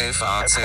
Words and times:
FAZ. 0.00 0.60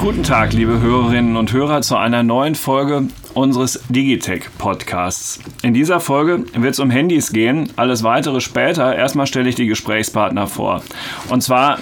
Guten 0.00 0.22
Tag, 0.24 0.52
liebe 0.52 0.80
Hörerinnen 0.80 1.36
und 1.36 1.52
Hörer, 1.52 1.80
zu 1.82 1.96
einer 1.96 2.24
neuen 2.24 2.56
Folge 2.56 3.06
unseres 3.32 3.84
Digitech 3.88 4.46
Podcasts. 4.58 5.38
In 5.62 5.74
dieser 5.74 6.00
Folge 6.00 6.44
wird 6.54 6.72
es 6.72 6.80
um 6.80 6.90
Handys 6.90 7.32
gehen, 7.32 7.72
alles 7.76 8.02
weitere 8.02 8.40
später. 8.40 8.96
Erstmal 8.96 9.28
stelle 9.28 9.48
ich 9.48 9.54
die 9.54 9.68
Gesprächspartner 9.68 10.48
vor. 10.48 10.82
Und 11.28 11.42
zwar, 11.42 11.78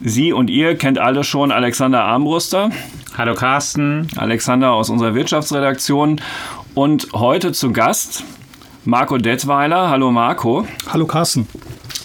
Sie 0.00 0.32
und 0.32 0.50
ihr 0.50 0.76
kennt 0.76 0.98
alle 0.98 1.22
schon 1.22 1.52
Alexander 1.52 2.02
Armbruster. 2.02 2.70
Hallo 3.16 3.34
Carsten. 3.34 4.08
Alexander 4.16 4.72
aus 4.72 4.90
unserer 4.90 5.14
Wirtschaftsredaktion. 5.14 6.20
Und 6.74 7.06
heute 7.12 7.52
zu 7.52 7.72
Gast 7.72 8.24
Marco 8.84 9.16
Detweiler. 9.16 9.90
Hallo 9.90 10.10
Marco. 10.10 10.66
Hallo 10.92 11.06
Carsten. 11.06 11.46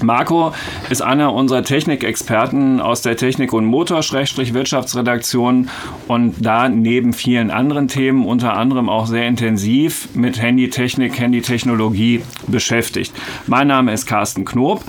Marco 0.03 0.53
ist 0.89 1.01
einer 1.01 1.33
unserer 1.33 1.63
Technikexperten 1.63 2.79
aus 2.79 3.01
der 3.01 3.17
Technik- 3.17 3.53
und 3.53 3.65
Motor-Wirtschaftsredaktion 3.65 5.69
und 6.07 6.35
da 6.39 6.69
neben 6.69 7.13
vielen 7.13 7.51
anderen 7.51 7.87
Themen 7.87 8.25
unter 8.25 8.55
anderem 8.55 8.89
auch 8.89 9.07
sehr 9.07 9.27
intensiv 9.27 10.09
mit 10.13 10.41
Handytechnik, 10.41 11.19
Handytechnologie 11.19 12.23
beschäftigt. 12.47 13.13
Mein 13.47 13.67
Name 13.67 13.93
ist 13.93 14.05
Carsten 14.05 14.45
Knob 14.45 14.83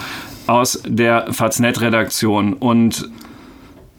aus 0.46 0.82
der 0.86 1.32
Faznet-Redaktion 1.32 2.54
und 2.54 3.10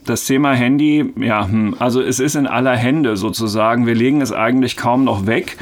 das 0.06 0.26
Thema 0.26 0.54
Handy, 0.54 1.14
ja, 1.18 1.48
hm, 1.48 1.76
also 1.78 2.02
es 2.02 2.20
ist 2.20 2.36
in 2.36 2.48
aller 2.48 2.76
Hände 2.76 3.16
sozusagen. 3.16 3.86
Wir 3.86 3.96
legen 3.96 4.22
es 4.22 4.32
eigentlich 4.32 4.76
kaum 4.76 5.04
noch 5.04 5.28
weg. 5.28 5.58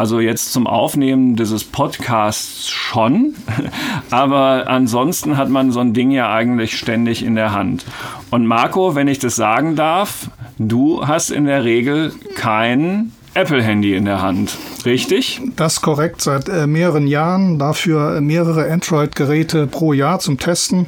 Also 0.00 0.18
jetzt 0.18 0.54
zum 0.54 0.66
Aufnehmen 0.66 1.36
dieses 1.36 1.62
Podcasts 1.62 2.70
schon, 2.70 3.34
aber 4.10 4.66
ansonsten 4.66 5.36
hat 5.36 5.50
man 5.50 5.72
so 5.72 5.80
ein 5.80 5.92
Ding 5.92 6.10
ja 6.10 6.32
eigentlich 6.32 6.78
ständig 6.78 7.22
in 7.22 7.34
der 7.34 7.52
Hand. 7.52 7.84
Und 8.30 8.46
Marco, 8.46 8.94
wenn 8.94 9.08
ich 9.08 9.18
das 9.18 9.36
sagen 9.36 9.76
darf, 9.76 10.30
du 10.56 11.06
hast 11.06 11.28
in 11.28 11.44
der 11.44 11.64
Regel 11.64 12.14
kein 12.34 13.12
Apple-Handy 13.34 13.94
in 13.94 14.04
der 14.04 14.22
Hand. 14.22 14.58
Richtig? 14.84 15.40
Das 15.56 15.74
ist 15.74 15.80
korrekt. 15.82 16.20
Seit 16.20 16.48
äh, 16.48 16.66
mehreren 16.66 17.06
Jahren. 17.06 17.58
Dafür 17.58 18.20
mehrere 18.20 18.70
Android-Geräte 18.70 19.66
pro 19.66 19.92
Jahr 19.92 20.18
zum 20.18 20.38
Testen. 20.38 20.86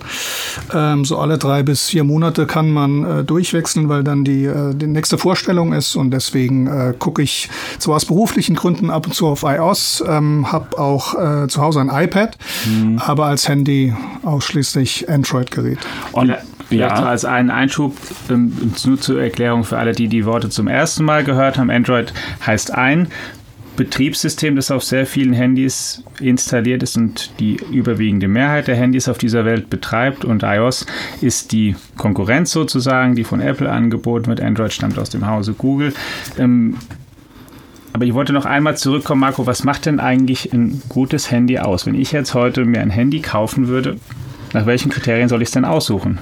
Ähm, 0.75 1.05
so 1.05 1.19
alle 1.19 1.39
drei 1.39 1.63
bis 1.63 1.89
vier 1.89 2.05
Monate 2.05 2.47
kann 2.47 2.71
man 2.71 3.05
äh, 3.21 3.25
durchwechseln, 3.25 3.89
weil 3.89 4.03
dann 4.03 4.25
die, 4.25 4.45
äh, 4.45 4.75
die 4.75 4.87
nächste 4.87 5.19
Vorstellung 5.19 5.73
ist. 5.73 5.95
Und 5.95 6.11
deswegen 6.11 6.67
äh, 6.67 6.95
gucke 6.99 7.23
ich 7.23 7.49
zwar 7.79 7.97
aus 7.97 8.07
beruflichen 8.07 8.57
Gründen 8.57 8.91
ab 8.91 9.07
und 9.07 9.15
zu 9.15 9.29
auf 9.29 9.45
iOS, 9.45 10.03
ähm, 10.07 10.51
habe 10.51 10.79
auch 10.79 11.15
äh, 11.15 11.49
zu 11.49 11.61
Hause 11.63 11.81
ein 11.81 11.91
iPad, 11.91 12.37
mhm. 12.67 12.99
aber 12.99 13.27
als 13.27 13.49
Handy 13.49 13.95
ausschließlich 14.25 15.09
Android-Gerät. 15.09 15.79
Und 16.13 16.35
Vielleicht 16.73 16.99
ja. 16.99 17.05
als 17.05 17.27
einen 17.27 17.51
Einschub, 17.51 17.95
ähm, 18.31 18.73
nur 18.87 18.99
zur 18.99 19.21
Erklärung 19.21 19.65
für 19.65 19.77
alle, 19.77 19.93
die 19.93 20.09
die 20.09 20.25
Worte 20.25 20.49
zum 20.49 20.69
ersten 20.69 21.05
Mal 21.05 21.23
gehört 21.23 21.59
haben. 21.59 21.71
Android 21.71 22.15
heißt 22.47 22.73
ein 22.73 23.09
Betriebssystem, 23.77 24.57
das 24.57 24.71
auf 24.71 24.83
sehr 24.83 25.05
vielen 25.05 25.35
Handys 25.35 26.03
installiert 26.19 26.83
ist 26.83 26.97
und 26.97 27.39
die 27.41 27.59
überwiegende 27.71 28.27
Mehrheit 28.27 28.69
der 28.69 28.77
Handys 28.77 29.07
auf 29.07 29.19
dieser 29.19 29.45
Welt 29.45 29.69
betreibt. 29.69 30.25
Und 30.25 30.45
iOS 30.45 30.87
ist 31.21 31.53
die 31.53 31.77
Konkurrenz 31.99 32.53
sozusagen, 32.53 33.17
die 33.17 33.25
von 33.25 33.43
Apple 33.43 33.71
angeboten 33.71 34.29
wird. 34.29 34.41
Android 34.41 34.73
stammt 34.73 34.99
aus 34.99 35.11
dem 35.11 35.27
Hause 35.27 35.53
Google. 35.53 35.93
Ähm, 36.39 36.79
aber 37.93 38.07
ich 38.07 38.15
wollte 38.15 38.33
noch 38.33 38.47
einmal 38.47 38.79
zurückkommen, 38.79 39.21
Marco, 39.21 39.47
was 39.47 39.63
macht 39.65 39.85
denn 39.85 40.01
eigentlich 40.01 40.55
ein 40.55 40.81
gutes 40.89 41.31
Handy 41.31 41.59
aus? 41.59 41.85
Wenn 41.85 41.95
ich 41.95 42.13
jetzt 42.13 42.33
heute 42.33 42.65
mir 42.65 42.81
ein 42.81 42.89
Handy 42.89 43.21
kaufen 43.21 43.69
würde, 43.69 43.99
nach 44.53 44.67
welchen 44.67 44.91
Kriterien 44.91 45.29
soll 45.29 45.43
ich 45.43 45.49
es 45.49 45.53
denn 45.53 45.65
aussuchen? 45.65 46.19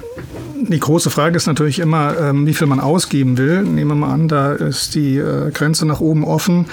Die 0.67 0.79
große 0.79 1.09
Frage 1.09 1.37
ist 1.37 1.47
natürlich 1.47 1.79
immer, 1.79 2.17
ähm, 2.17 2.45
wie 2.45 2.53
viel 2.53 2.67
man 2.67 2.79
ausgeben 2.79 3.37
will. 3.37 3.63
Nehmen 3.63 3.91
wir 3.91 3.95
mal 3.95 4.13
an, 4.13 4.27
da 4.27 4.53
ist 4.53 4.95
die 4.95 5.17
äh, 5.17 5.51
Grenze 5.51 5.85
nach 5.85 5.99
oben 5.99 6.23
offen. 6.23 6.67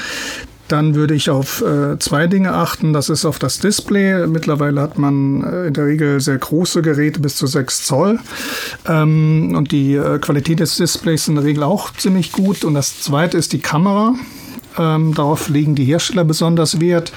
Dann 0.69 0.95
würde 0.95 1.15
ich 1.15 1.31
auf 1.31 1.63
äh, 1.63 1.99
zwei 1.99 2.27
Dinge 2.27 2.53
achten. 2.53 2.93
Das 2.93 3.09
ist 3.09 3.25
auf 3.25 3.39
das 3.39 3.59
Display. 3.59 4.27
Mittlerweile 4.27 4.83
hat 4.83 4.99
man 4.99 5.43
äh, 5.43 5.69
in 5.69 5.75
der 5.75 5.87
Regel 5.87 6.21
sehr 6.21 6.37
große 6.37 6.83
Geräte 6.83 7.21
bis 7.21 7.37
zu 7.37 7.47
6 7.47 7.85
Zoll. 7.85 8.19
Ähm, 8.87 9.55
und 9.57 9.73
die 9.73 9.95
äh, 9.95 10.19
Qualität 10.19 10.61
des 10.61 10.77
Displays 10.77 11.23
ist 11.23 11.29
in 11.29 11.37
der 11.37 11.45
Regel 11.45 11.63
auch 11.63 11.93
ziemlich 11.95 12.33
gut. 12.33 12.65
Und 12.65 12.75
das 12.75 13.01
zweite 13.01 13.39
ist 13.39 13.55
die 13.55 13.61
Kamera. 13.61 14.15
Ähm, 14.79 15.15
darauf 15.15 15.49
legen 15.49 15.75
die 15.75 15.85
Hersteller 15.85 16.25
besonders 16.25 16.81
Wert. 16.81 17.13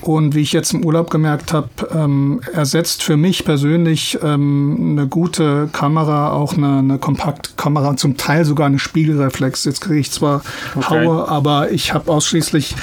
Und 0.00 0.34
wie 0.34 0.40
ich 0.40 0.52
jetzt 0.52 0.74
im 0.74 0.84
Urlaub 0.84 1.10
gemerkt 1.10 1.52
habe, 1.52 1.68
ähm, 1.92 2.40
ersetzt 2.52 3.02
für 3.02 3.16
mich 3.16 3.44
persönlich 3.44 4.18
ähm, 4.22 4.92
eine 4.92 5.06
gute 5.06 5.68
Kamera 5.72 6.32
auch 6.32 6.54
eine, 6.54 6.78
eine 6.78 6.98
Kompaktkamera, 6.98 7.96
zum 7.96 8.16
Teil 8.16 8.44
sogar 8.44 8.66
eine 8.66 8.78
Spiegelreflex. 8.78 9.64
Jetzt 9.64 9.80
kriege 9.80 10.00
ich 10.00 10.10
zwar 10.10 10.42
okay. 10.74 11.06
Haue, 11.06 11.28
aber 11.28 11.70
ich 11.70 11.94
habe 11.94 12.10
ausschließlich 12.10 12.74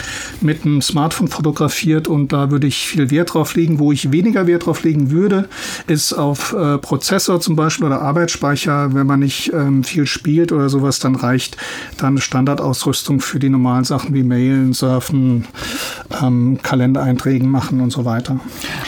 mit 0.42 0.66
einem 0.66 0.82
Smartphone 0.82 1.28
fotografiert 1.28 2.08
und 2.08 2.34
da 2.34 2.52
würde 2.52 2.68
ich 2.68 2.88
viel 2.88 3.12
Wert 3.12 3.34
drauf 3.34 3.56
legen. 3.56 3.80
Wo 3.80 3.92
ich 3.92 4.12
weniger 4.12 4.48
Wert 4.48 4.66
drauf 4.66 4.84
legen 4.84 5.12
würde, 5.12 5.48
ist 5.88 6.14
auf 6.14 6.54
äh, 6.54 6.78
Prozessor 6.78 7.40
zum 7.40 7.56
Beispiel 7.56 7.86
oder 7.86 8.02
Arbeitsspeicher. 8.02 8.94
Wenn 8.94 9.08
man 9.08 9.20
nicht 9.20 9.54
ähm, 9.54 9.84
viel 9.84 10.06
spielt 10.06 10.52
oder 10.52 10.70
sowas, 10.70 11.00
dann 11.00 11.16
reicht 11.16 11.58
dann 11.98 12.18
Standardausrüstung 12.18 13.20
für 13.20 13.40
die 13.40 13.50
normalen 13.50 13.84
Sachen 13.84 14.14
wie 14.16 14.24
Mailen, 14.24 14.74
Surfen, 14.74 15.46
ähm, 16.24 16.58
Kalendereinträgen 16.64 17.50
machen 17.50 17.82
und 17.82 17.92
so 17.92 18.06
weiter. 18.06 18.40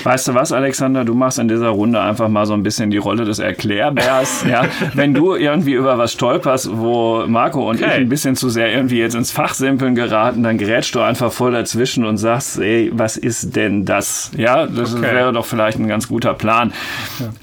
Weißt 0.03 0.27
du 0.27 0.33
was, 0.33 0.51
Alexander? 0.51 1.05
Du 1.05 1.13
machst 1.13 1.37
in 1.37 1.47
dieser 1.47 1.69
Runde 1.69 2.01
einfach 2.01 2.29
mal 2.29 2.45
so 2.47 2.53
ein 2.53 2.63
bisschen 2.63 2.89
die 2.89 2.97
Rolle 2.97 3.25
des 3.25 3.37
Erklärbärs. 3.37 4.45
ja? 4.49 4.65
Wenn 4.93 5.13
du 5.13 5.35
irgendwie 5.35 5.73
über 5.73 5.97
was 5.97 6.13
stolperst, 6.13 6.69
wo 6.73 7.25
Marco 7.27 7.69
und 7.69 7.75
okay. 7.75 7.85
ich 7.85 7.93
ein 7.97 8.09
bisschen 8.09 8.35
zu 8.35 8.49
sehr 8.49 8.73
irgendwie 8.73 8.97
jetzt 8.97 9.13
ins 9.15 9.31
Fachsimpeln 9.31 9.93
geraten, 9.93 10.41
dann 10.41 10.57
gerätst 10.57 10.95
du 10.95 11.01
einfach 11.01 11.31
voll 11.31 11.51
dazwischen 11.51 12.05
und 12.05 12.17
sagst, 12.17 12.59
ey, 12.59 12.91
was 12.93 13.17
ist 13.17 13.55
denn 13.55 13.85
das? 13.85 14.31
Ja, 14.35 14.65
das 14.65 14.95
okay. 14.95 15.03
wäre 15.03 15.33
doch 15.33 15.45
vielleicht 15.45 15.79
ein 15.79 15.87
ganz 15.87 16.07
guter 16.07 16.33
Plan. 16.33 16.73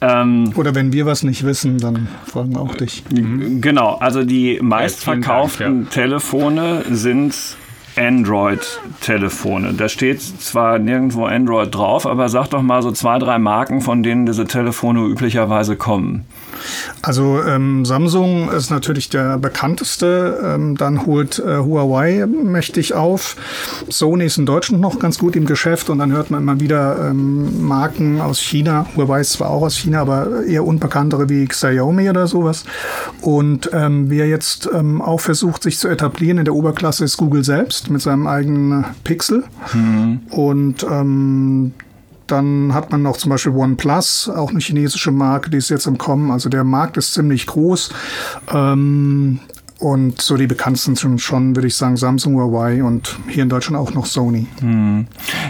Ja. 0.00 0.22
Ähm, 0.22 0.52
Oder 0.56 0.74
wenn 0.74 0.92
wir 0.92 1.06
was 1.06 1.22
nicht 1.22 1.44
wissen, 1.44 1.78
dann 1.78 2.08
fragen 2.26 2.54
wir 2.54 2.60
auch 2.60 2.74
dich. 2.74 3.04
Genau, 3.10 3.96
also 3.96 4.24
die 4.24 4.58
meistverkauften 4.62 5.84
Dank, 5.84 5.94
ja. 5.94 6.02
Telefone 6.02 6.84
sind 6.90 7.34
Android-Telefone. 7.96 9.74
Da 9.74 9.88
steht 9.88 10.20
zwar 10.20 10.78
nirgendwo 10.78 11.26
Android 11.26 11.74
drauf, 11.74 12.06
aber 12.06 12.28
sag 12.28 12.48
doch 12.48 12.62
mal 12.62 12.82
so 12.82 12.92
zwei, 12.92 13.18
drei 13.18 13.38
Marken, 13.38 13.80
von 13.80 14.02
denen 14.02 14.26
diese 14.26 14.46
Telefone 14.46 15.04
üblicherweise 15.04 15.76
kommen. 15.76 16.26
Also 17.02 17.42
ähm, 17.42 17.84
Samsung 17.84 18.50
ist 18.50 18.70
natürlich 18.70 19.08
der 19.08 19.38
bekannteste. 19.38 20.40
Ähm, 20.44 20.76
dann 20.76 21.06
holt 21.06 21.38
äh, 21.38 21.58
Huawei 21.58 22.26
mächtig 22.26 22.94
auf. 22.94 23.36
Sony 23.88 24.26
ist 24.26 24.38
in 24.38 24.46
Deutschland 24.46 24.80
noch 24.80 24.98
ganz 24.98 25.18
gut 25.18 25.36
im 25.36 25.46
Geschäft 25.46 25.90
und 25.90 25.98
dann 25.98 26.12
hört 26.12 26.30
man 26.30 26.42
immer 26.42 26.60
wieder 26.60 27.10
ähm, 27.10 27.66
Marken 27.66 28.20
aus 28.20 28.40
China. 28.40 28.86
Huawei 28.96 29.20
ist 29.20 29.32
zwar 29.32 29.50
auch 29.50 29.62
aus 29.62 29.76
China, 29.76 30.00
aber 30.00 30.44
eher 30.46 30.64
unbekanntere 30.64 31.28
wie 31.28 31.46
Xiaomi 31.46 32.08
oder 32.08 32.26
sowas. 32.26 32.64
Und 33.20 33.70
ähm, 33.72 34.10
wer 34.10 34.28
jetzt 34.28 34.68
ähm, 34.72 35.02
auch 35.02 35.20
versucht, 35.20 35.62
sich 35.62 35.78
zu 35.78 35.88
etablieren 35.88 36.38
in 36.38 36.44
der 36.44 36.54
Oberklasse, 36.54 37.04
ist 37.04 37.16
Google 37.16 37.44
selbst 37.44 37.90
mit 37.90 38.00
seinem 38.00 38.26
eigenen 38.26 38.84
Pixel. 39.04 39.44
Mhm. 39.72 40.20
Und 40.30 40.86
ähm, 40.88 41.72
dann 42.26 42.72
hat 42.74 42.90
man 42.90 43.02
noch 43.02 43.16
zum 43.16 43.30
Beispiel 43.30 43.52
OnePlus, 43.52 44.28
auch 44.28 44.50
eine 44.50 44.60
chinesische 44.60 45.10
Marke, 45.10 45.50
die 45.50 45.58
ist 45.58 45.68
jetzt 45.68 45.86
im 45.86 45.98
Kommen. 45.98 46.30
Also 46.30 46.48
der 46.48 46.64
Markt 46.64 46.96
ist 46.96 47.14
ziemlich 47.14 47.46
groß. 47.46 47.90
Ähm, 48.52 49.40
und 49.80 50.20
so 50.20 50.36
die 50.36 50.46
bekanntesten 50.46 50.94
sind 50.94 51.20
schon, 51.20 51.56
würde 51.56 51.66
ich 51.66 51.76
sagen, 51.76 51.96
Samsung, 51.96 52.36
Huawei 52.36 52.82
und 52.82 53.18
hier 53.28 53.42
in 53.42 53.48
Deutschland 53.48 53.76
auch 53.76 53.92
noch 53.92 54.06
Sony. 54.06 54.46
Hm. 54.60 55.06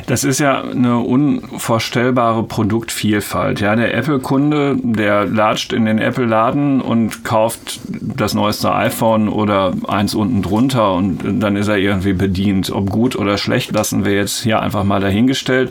Das 0.07 0.25
ist 0.25 0.41
ja 0.41 0.63
eine 0.63 0.99
unvorstellbare 0.99 2.43
Produktvielfalt. 2.43 3.61
Ja, 3.61 3.77
der 3.77 3.95
Apple-Kunde, 3.95 4.79
der 4.83 5.27
latscht 5.27 5.75
in 5.75 5.85
den 5.85 5.99
Apple-Laden 5.99 6.81
und 6.81 7.23
kauft 7.25 7.81
das 7.87 8.33
neueste 8.33 8.75
iPhone 8.75 9.29
oder 9.29 9.75
eins 9.89 10.15
unten 10.15 10.41
drunter 10.41 10.95
und 10.95 11.41
dann 11.41 11.57
ist 11.57 11.69
er 11.69 11.77
irgendwie 11.77 12.15
bedient. 12.15 12.71
Ob 12.71 12.91
gut 12.91 13.17
oder 13.17 13.37
schlecht, 13.37 13.73
lassen 13.73 14.07
wir 14.07 14.15
jetzt 14.15 14.43
hier 14.43 14.61
einfach 14.61 14.85
mal 14.85 15.01
dahingestellt. 15.01 15.71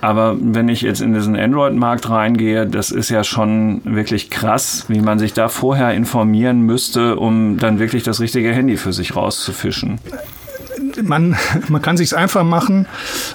Aber 0.00 0.36
wenn 0.40 0.68
ich 0.68 0.82
jetzt 0.82 1.00
in 1.00 1.14
diesen 1.14 1.36
Android-Markt 1.36 2.10
reingehe, 2.10 2.66
das 2.66 2.90
ist 2.90 3.08
ja 3.08 3.22
schon 3.22 3.82
wirklich 3.84 4.30
krass, 4.30 4.86
wie 4.88 5.00
man 5.00 5.18
sich 5.18 5.32
da 5.32 5.48
vorher 5.48 5.94
informieren 5.94 6.62
müsste, 6.62 7.16
um 7.16 7.56
dann 7.56 7.78
wirklich 7.78 7.83
das 7.92 8.20
richtige 8.20 8.52
Handy 8.52 8.76
für 8.76 8.92
sich 8.92 9.14
rauszufischen. 9.14 10.00
man, 11.02 11.36
man 11.68 11.82
kann 11.82 11.96
sich's 11.96 12.12
einfach 12.12 12.44
machen 12.44 12.86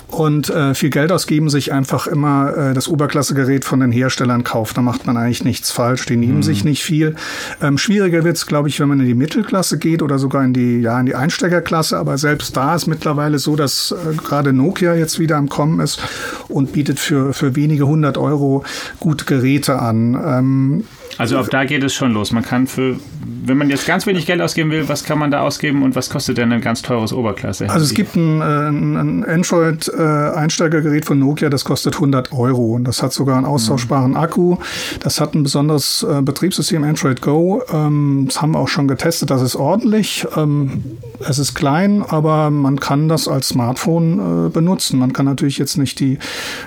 und 0.07 0.49
äh, 0.49 0.73
viel 0.73 0.89
Geld 0.89 1.11
ausgeben, 1.11 1.49
sich 1.49 1.71
einfach 1.71 2.07
immer 2.07 2.55
äh, 2.55 2.73
das 2.73 2.87
Oberklassegerät 2.87 3.65
von 3.65 3.79
den 3.79 3.91
Herstellern 3.91 4.43
kauft. 4.43 4.77
Da 4.77 4.81
macht 4.81 5.05
man 5.05 5.17
eigentlich 5.17 5.43
nichts 5.43 5.71
falsch. 5.71 6.05
Die 6.05 6.15
nehmen 6.15 6.37
mhm. 6.37 6.43
sich 6.43 6.63
nicht 6.63 6.83
viel. 6.83 7.15
Ähm, 7.61 7.77
schwieriger 7.77 8.23
wird's, 8.23 8.45
glaube 8.45 8.69
ich, 8.69 8.79
wenn 8.79 8.89
man 8.89 8.99
in 8.99 9.05
die 9.05 9.13
Mittelklasse 9.13 9.77
geht 9.77 10.01
oder 10.01 10.19
sogar 10.19 10.43
in 10.43 10.53
die, 10.53 10.81
ja, 10.81 10.99
in 10.99 11.05
die 11.05 11.15
Einsteigerklasse. 11.15 11.97
Aber 11.97 12.17
selbst 12.17 12.55
da 12.55 12.75
ist 12.75 12.87
mittlerweile 12.87 13.39
so, 13.39 13.55
dass 13.55 13.91
äh, 13.91 14.15
gerade 14.15 14.53
Nokia 14.53 14.95
jetzt 14.95 15.19
wieder 15.19 15.37
am 15.37 15.49
Kommen 15.49 15.79
ist 15.79 16.01
und 16.47 16.73
bietet 16.73 16.99
für, 16.99 17.33
für 17.33 17.55
wenige 17.55 17.87
hundert 17.87 18.17
Euro 18.17 18.63
gute 18.99 19.25
Geräte 19.25 19.79
an. 19.79 20.13
Ähm, 20.13 20.83
also 21.17 21.37
ab 21.37 21.47
da 21.49 21.65
geht 21.65 21.83
es 21.83 21.93
schon 21.93 22.13
los. 22.13 22.31
Man 22.31 22.43
kann 22.43 22.67
für, 22.67 22.95
wenn 23.43 23.57
man 23.57 23.69
jetzt 23.69 23.85
ganz 23.85 24.05
wenig 24.05 24.25
Geld 24.25 24.41
ausgeben 24.41 24.71
will, 24.71 24.87
was 24.87 25.03
kann 25.03 25.19
man 25.19 25.31
da 25.31 25.41
ausgeben 25.41 25.83
und 25.83 25.95
was 25.95 26.09
kostet 26.09 26.37
denn 26.37 26.51
ein 26.51 26.61
ganz 26.61 26.81
teures 26.81 27.13
Oberklasse? 27.13 27.69
Also 27.69 27.85
es 27.85 27.93
gibt 27.93 28.15
ein, 28.15 28.41
äh, 28.41 28.43
ein 28.43 29.25
Android-Einsteigergerät 29.25 31.05
von 31.05 31.19
Nokia, 31.19 31.49
das 31.49 31.65
kostet 31.65 31.95
100 31.95 32.31
Euro 32.31 32.75
und 32.75 32.85
das 32.85 33.03
hat 33.03 33.13
sogar 33.13 33.37
einen 33.37 33.45
austauschbaren 33.45 34.15
Akku. 34.15 34.57
Das 35.01 35.19
hat 35.19 35.35
ein 35.35 35.43
besonderes 35.43 36.03
äh, 36.03 36.21
Betriebssystem 36.21 36.83
Android 36.83 37.21
Go. 37.21 37.63
Ähm, 37.71 38.25
das 38.27 38.41
haben 38.41 38.51
wir 38.51 38.59
auch 38.59 38.67
schon 38.67 38.87
getestet. 38.87 39.29
Das 39.29 39.41
ist 39.41 39.55
ordentlich. 39.55 40.25
Ähm, 40.35 40.83
es 41.27 41.39
ist 41.39 41.53
klein, 41.53 42.03
aber 42.07 42.49
man 42.49 42.79
kann 42.79 43.09
das 43.09 43.27
als 43.27 43.49
Smartphone 43.49 44.47
äh, 44.47 44.49
benutzen. 44.49 44.99
Man 44.99 45.13
kann 45.13 45.25
natürlich 45.25 45.57
jetzt 45.57 45.77
nicht 45.77 45.99
die 45.99 46.17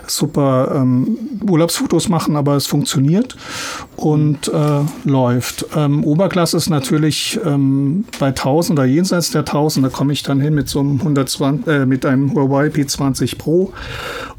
super 0.06 0.72
ähm, 0.74 1.16
Urlaubsfotos 1.48 2.08
machen, 2.08 2.36
aber 2.36 2.56
es 2.56 2.66
funktioniert 2.66 3.36
und 3.96 4.31
äh, 4.48 4.80
läuft. 5.04 5.66
Ähm, 5.76 6.04
Oberklasse 6.04 6.56
ist 6.56 6.70
natürlich 6.70 7.38
ähm, 7.44 8.04
bei 8.18 8.28
1000 8.28 8.78
oder 8.78 8.86
jenseits 8.86 9.30
der 9.30 9.40
1000. 9.40 9.86
Da 9.86 9.90
komme 9.90 10.12
ich 10.12 10.22
dann 10.22 10.40
hin 10.40 10.54
mit 10.54 10.68
so 10.68 10.80
einem 10.80 10.98
120, 10.98 11.66
äh, 11.66 11.86
mit 11.86 12.06
einem 12.06 12.34
Huawei 12.34 12.66
P20 12.66 13.38
Pro 13.38 13.72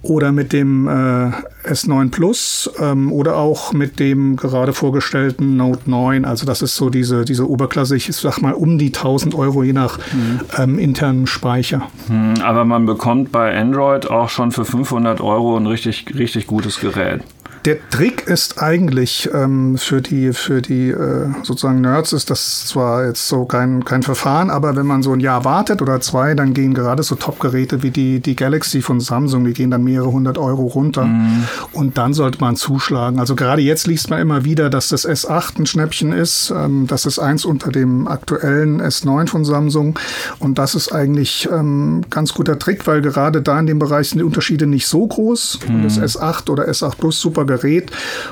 oder 0.01 0.31
mit 0.31 0.53
dem 0.53 0.87
äh, 0.87 1.31
S9 1.65 2.11
Plus 2.11 2.69
ähm, 2.79 3.11
oder 3.11 3.37
auch 3.37 3.73
mit 3.73 3.99
dem 3.99 4.35
gerade 4.35 4.73
vorgestellten 4.73 5.55
Note 5.55 5.89
9. 5.89 6.25
Also 6.25 6.45
das 6.45 6.61
ist 6.61 6.75
so 6.75 6.89
diese, 6.89 7.25
diese 7.25 7.49
Oberklasse, 7.49 7.95
ich 7.95 8.07
sag 8.13 8.41
mal 8.41 8.53
um 8.53 8.77
die 8.77 8.87
1000 8.87 9.33
Euro 9.35 9.63
je 9.63 9.73
nach 9.73 9.97
mhm. 9.97 10.41
ähm, 10.57 10.79
internen 10.79 11.25
Speicher. 11.27 11.83
Mhm, 12.09 12.41
aber 12.43 12.65
man 12.65 12.85
bekommt 12.85 13.31
bei 13.31 13.57
Android 13.57 14.09
auch 14.09 14.29
schon 14.29 14.51
für 14.51 14.65
500 14.65 15.21
Euro 15.21 15.57
ein 15.57 15.67
richtig, 15.67 16.05
richtig 16.15 16.47
gutes 16.47 16.79
Gerät. 16.79 17.21
Der 17.65 17.77
Trick 17.89 18.27
ist 18.27 18.61
eigentlich 18.61 19.29
ähm, 19.33 19.77
für 19.77 20.01
die, 20.01 20.33
für 20.33 20.61
die 20.61 20.89
äh, 20.89 21.27
sozusagen 21.43 21.79
Nerds 21.79 22.11
ist 22.11 22.29
das 22.29 22.65
zwar 22.65 23.05
jetzt 23.05 23.29
so 23.29 23.45
kein, 23.45 23.85
kein 23.85 24.03
Verfahren, 24.03 24.49
aber 24.49 24.75
wenn 24.75 24.85
man 24.85 25.01
so 25.01 25.13
ein 25.13 25.21
Jahr 25.21 25.45
wartet 25.45 25.81
oder 25.81 26.01
zwei, 26.01 26.33
dann 26.33 26.53
gehen 26.53 26.73
gerade 26.73 27.03
so 27.03 27.15
Top-Geräte 27.15 27.81
wie 27.81 27.91
die, 27.91 28.19
die 28.19 28.35
Galaxy 28.35 28.81
von 28.81 28.99
Samsung, 28.99 29.45
die 29.45 29.53
gehen 29.53 29.71
dann 29.71 29.85
mehrere 29.85 30.11
hundert 30.11 30.37
Euro 30.37 30.63
runter. 30.63 31.05
Mhm. 31.05 31.45
Und 31.71 31.97
dann 31.97 32.13
sollte 32.13 32.39
man 32.41 32.57
zuschlagen. 32.57 33.17
Also 33.17 33.33
gerade 33.35 33.61
jetzt 33.61 33.87
liest 33.87 34.09
man 34.09 34.19
immer 34.19 34.43
wieder, 34.43 34.69
dass 34.69 34.89
das 34.89 35.07
S8 35.07 35.59
ein 35.59 35.65
Schnäppchen 35.65 36.11
ist. 36.11 36.53
Ähm, 36.53 36.85
das 36.87 37.05
ist 37.05 37.17
eins 37.17 37.45
unter 37.45 37.71
dem 37.71 38.09
aktuellen 38.09 38.81
S9 38.81 39.27
von 39.29 39.45
Samsung. 39.45 39.97
Und 40.39 40.57
das 40.57 40.75
ist 40.75 40.91
eigentlich 40.91 41.47
ähm, 41.49 42.01
ganz 42.09 42.33
guter 42.33 42.59
Trick, 42.59 42.85
weil 42.87 43.01
gerade 43.01 43.41
da 43.41 43.57
in 43.57 43.67
dem 43.67 43.79
Bereich 43.79 44.09
sind 44.09 44.19
die 44.19 44.25
Unterschiede 44.25 44.67
nicht 44.67 44.87
so 44.87 45.07
groß. 45.07 45.59
Mhm. 45.69 45.83
Das 45.83 45.97
S8 45.97 46.49
oder 46.49 46.67
S8 46.67 46.97
Plus 46.97 47.21
super 47.21 47.45
Gerät. 47.57 47.91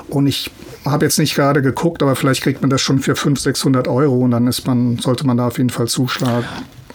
Und 0.10 0.28
ich 0.28 0.52
habe 0.86 1.06
jetzt 1.06 1.20
nicht 1.20 1.36
gerade 1.36 1.62
geguckt, 1.62 2.02
aber 2.02 2.16
vielleicht 2.16 2.42
kriegt 2.42 2.62
man 2.62 2.70
das 2.70 2.82
schon 2.82 3.00
für 3.00 3.16
500, 3.16 3.44
600 3.44 3.88
Euro 3.88 4.20
und 4.20 4.32
dann 4.32 4.48
ist 4.48 4.66
man, 4.66 4.98
sollte 4.98 5.26
man 5.26 5.38
da 5.38 5.48
auf 5.48 5.58
jeden 5.58 5.70
Fall 5.70 5.88
zuschlagen. 5.88 6.46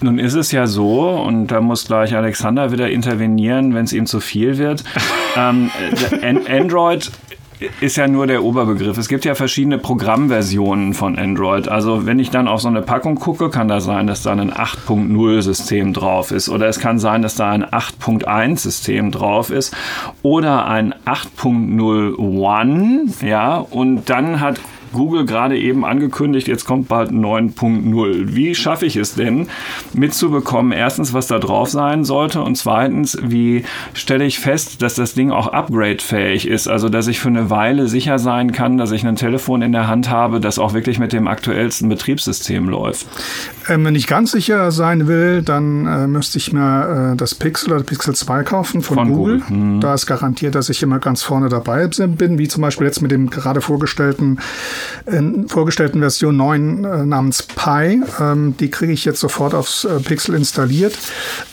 Nun 0.00 0.18
ist 0.18 0.34
es 0.34 0.52
ja 0.52 0.66
so, 0.66 1.08
und 1.08 1.46
da 1.46 1.60
muss 1.60 1.86
gleich 1.86 2.14
Alexander 2.14 2.70
wieder 2.70 2.90
intervenieren, 2.90 3.74
wenn 3.74 3.84
es 3.84 3.92
ihm 3.92 4.06
zu 4.06 4.20
viel 4.20 4.58
wird. 4.58 4.84
ähm, 5.36 5.70
Android 6.48 7.10
ist 7.80 7.96
ja 7.96 8.06
nur 8.06 8.26
der 8.26 8.44
Oberbegriff. 8.44 8.98
Es 8.98 9.08
gibt 9.08 9.24
ja 9.24 9.34
verschiedene 9.34 9.78
Programmversionen 9.78 10.92
von 10.94 11.18
Android. 11.18 11.68
Also 11.68 12.04
wenn 12.06 12.18
ich 12.18 12.30
dann 12.30 12.48
auf 12.48 12.60
so 12.60 12.68
eine 12.68 12.82
Packung 12.82 13.14
gucke, 13.16 13.48
kann 13.50 13.68
da 13.68 13.80
sein, 13.80 14.06
dass 14.06 14.22
da 14.22 14.32
ein 14.32 14.52
8.0 14.52 15.40
System 15.42 15.94
drauf 15.94 16.30
ist. 16.30 16.48
Oder 16.48 16.68
es 16.68 16.80
kann 16.80 16.98
sein, 16.98 17.20
dass 17.22 17.34
da 17.34 17.50
ein 17.50 17.64
8.1 17.64 18.58
System 18.58 19.10
drauf 19.10 19.50
ist. 19.50 19.74
Oder 20.22 20.66
ein 20.66 20.94
8.01. 21.06 23.26
Ja, 23.26 23.56
und 23.56 24.10
dann 24.10 24.40
hat 24.40 24.60
Google 24.96 25.26
gerade 25.26 25.58
eben 25.58 25.84
angekündigt, 25.84 26.48
jetzt 26.48 26.64
kommt 26.64 26.88
bald 26.88 27.10
9.0. 27.10 28.34
Wie 28.34 28.54
schaffe 28.54 28.86
ich 28.86 28.96
es 28.96 29.14
denn, 29.14 29.48
mitzubekommen, 29.92 30.72
erstens, 30.72 31.12
was 31.12 31.26
da 31.26 31.38
drauf 31.38 31.68
sein 31.68 32.04
sollte 32.04 32.40
und 32.40 32.56
zweitens, 32.56 33.18
wie 33.22 33.64
stelle 33.92 34.24
ich 34.24 34.38
fest, 34.38 34.80
dass 34.80 34.94
das 34.94 35.12
Ding 35.12 35.30
auch 35.30 35.48
upgrade-fähig 35.48 36.48
ist, 36.48 36.66
also 36.66 36.88
dass 36.88 37.08
ich 37.08 37.20
für 37.20 37.28
eine 37.28 37.50
Weile 37.50 37.88
sicher 37.88 38.18
sein 38.18 38.52
kann, 38.52 38.78
dass 38.78 38.90
ich 38.90 39.06
ein 39.06 39.16
Telefon 39.16 39.60
in 39.60 39.72
der 39.72 39.86
Hand 39.86 40.08
habe, 40.08 40.40
das 40.40 40.58
auch 40.58 40.72
wirklich 40.72 40.98
mit 40.98 41.12
dem 41.12 41.28
aktuellsten 41.28 41.90
Betriebssystem 41.90 42.66
läuft? 42.66 43.06
Ähm, 43.68 43.84
wenn 43.84 43.94
ich 43.94 44.06
ganz 44.06 44.32
sicher 44.32 44.70
sein 44.70 45.06
will, 45.06 45.42
dann 45.42 45.86
äh, 45.86 46.06
müsste 46.06 46.38
ich 46.38 46.54
mir 46.54 47.12
äh, 47.12 47.16
das 47.16 47.34
Pixel 47.34 47.72
oder 47.74 47.84
Pixel 47.84 48.14
2 48.14 48.44
kaufen 48.44 48.80
von, 48.80 48.96
von 48.96 49.08
Google. 49.08 49.40
Google. 49.40 49.56
Mhm. 49.56 49.80
Da 49.80 49.92
ist 49.92 50.06
garantiert, 50.06 50.54
dass 50.54 50.70
ich 50.70 50.82
immer 50.82 51.00
ganz 51.00 51.22
vorne 51.22 51.50
dabei 51.50 51.86
bin, 51.86 52.38
wie 52.38 52.48
zum 52.48 52.62
Beispiel 52.62 52.86
jetzt 52.86 53.02
mit 53.02 53.10
dem 53.10 53.28
gerade 53.28 53.60
vorgestellten 53.60 54.38
in 55.06 55.48
vorgestellten 55.48 56.00
Version 56.00 56.36
9 56.36 56.84
äh, 56.84 57.06
namens 57.06 57.42
Pi. 57.42 58.02
Ähm, 58.20 58.56
die 58.58 58.70
kriege 58.70 58.92
ich 58.92 59.04
jetzt 59.04 59.20
sofort 59.20 59.54
aufs 59.54 59.84
äh, 59.84 60.00
Pixel 60.00 60.34
installiert. 60.34 60.96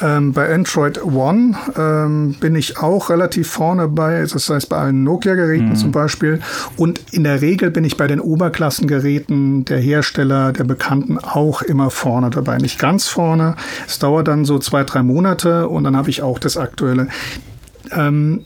Ähm, 0.02 0.34
bei 0.34 0.54
Android 0.54 1.04
One 1.04 1.56
ähm, 1.78 2.36
bin 2.40 2.56
ich 2.56 2.78
auch 2.78 3.10
relativ 3.10 3.50
vorne 3.50 3.88
bei, 3.88 4.22
das 4.22 4.50
heißt 4.50 4.70
bei 4.70 4.78
allen 4.78 5.04
Nokia-Geräten 5.04 5.70
mhm. 5.70 5.76
zum 5.76 5.92
Beispiel. 5.92 6.40
Und 6.78 7.02
in 7.12 7.24
der 7.24 7.42
Regel 7.42 7.72
bin 7.72 7.84
ich 7.84 7.98
bei 7.98 8.08
den 8.08 8.20
Oberklassengeräten 8.20 9.66
der 9.66 9.80
Hersteller, 9.80 10.52
der 10.54 10.64
Bekannten 10.64 11.18
auch 11.18 11.62
immer 11.62 11.90
vorne 11.90 12.30
dabei. 12.30 12.58
Nicht 12.58 12.80
ganz 12.80 13.08
vorne. 13.08 13.56
Es 13.88 14.00
dauert 14.00 14.28
dann 14.28 14.46
so 14.46 14.60
zwei, 14.60 14.84
drei 14.84 15.04
Monate 15.04 15.68
und 15.68 15.84
dann 15.84 15.96
habe 15.96 16.10
ich 16.10 16.22
auch 16.22 16.40
das 16.40 16.58
aktuelle. 16.58 17.08
Ähm, 17.92 18.44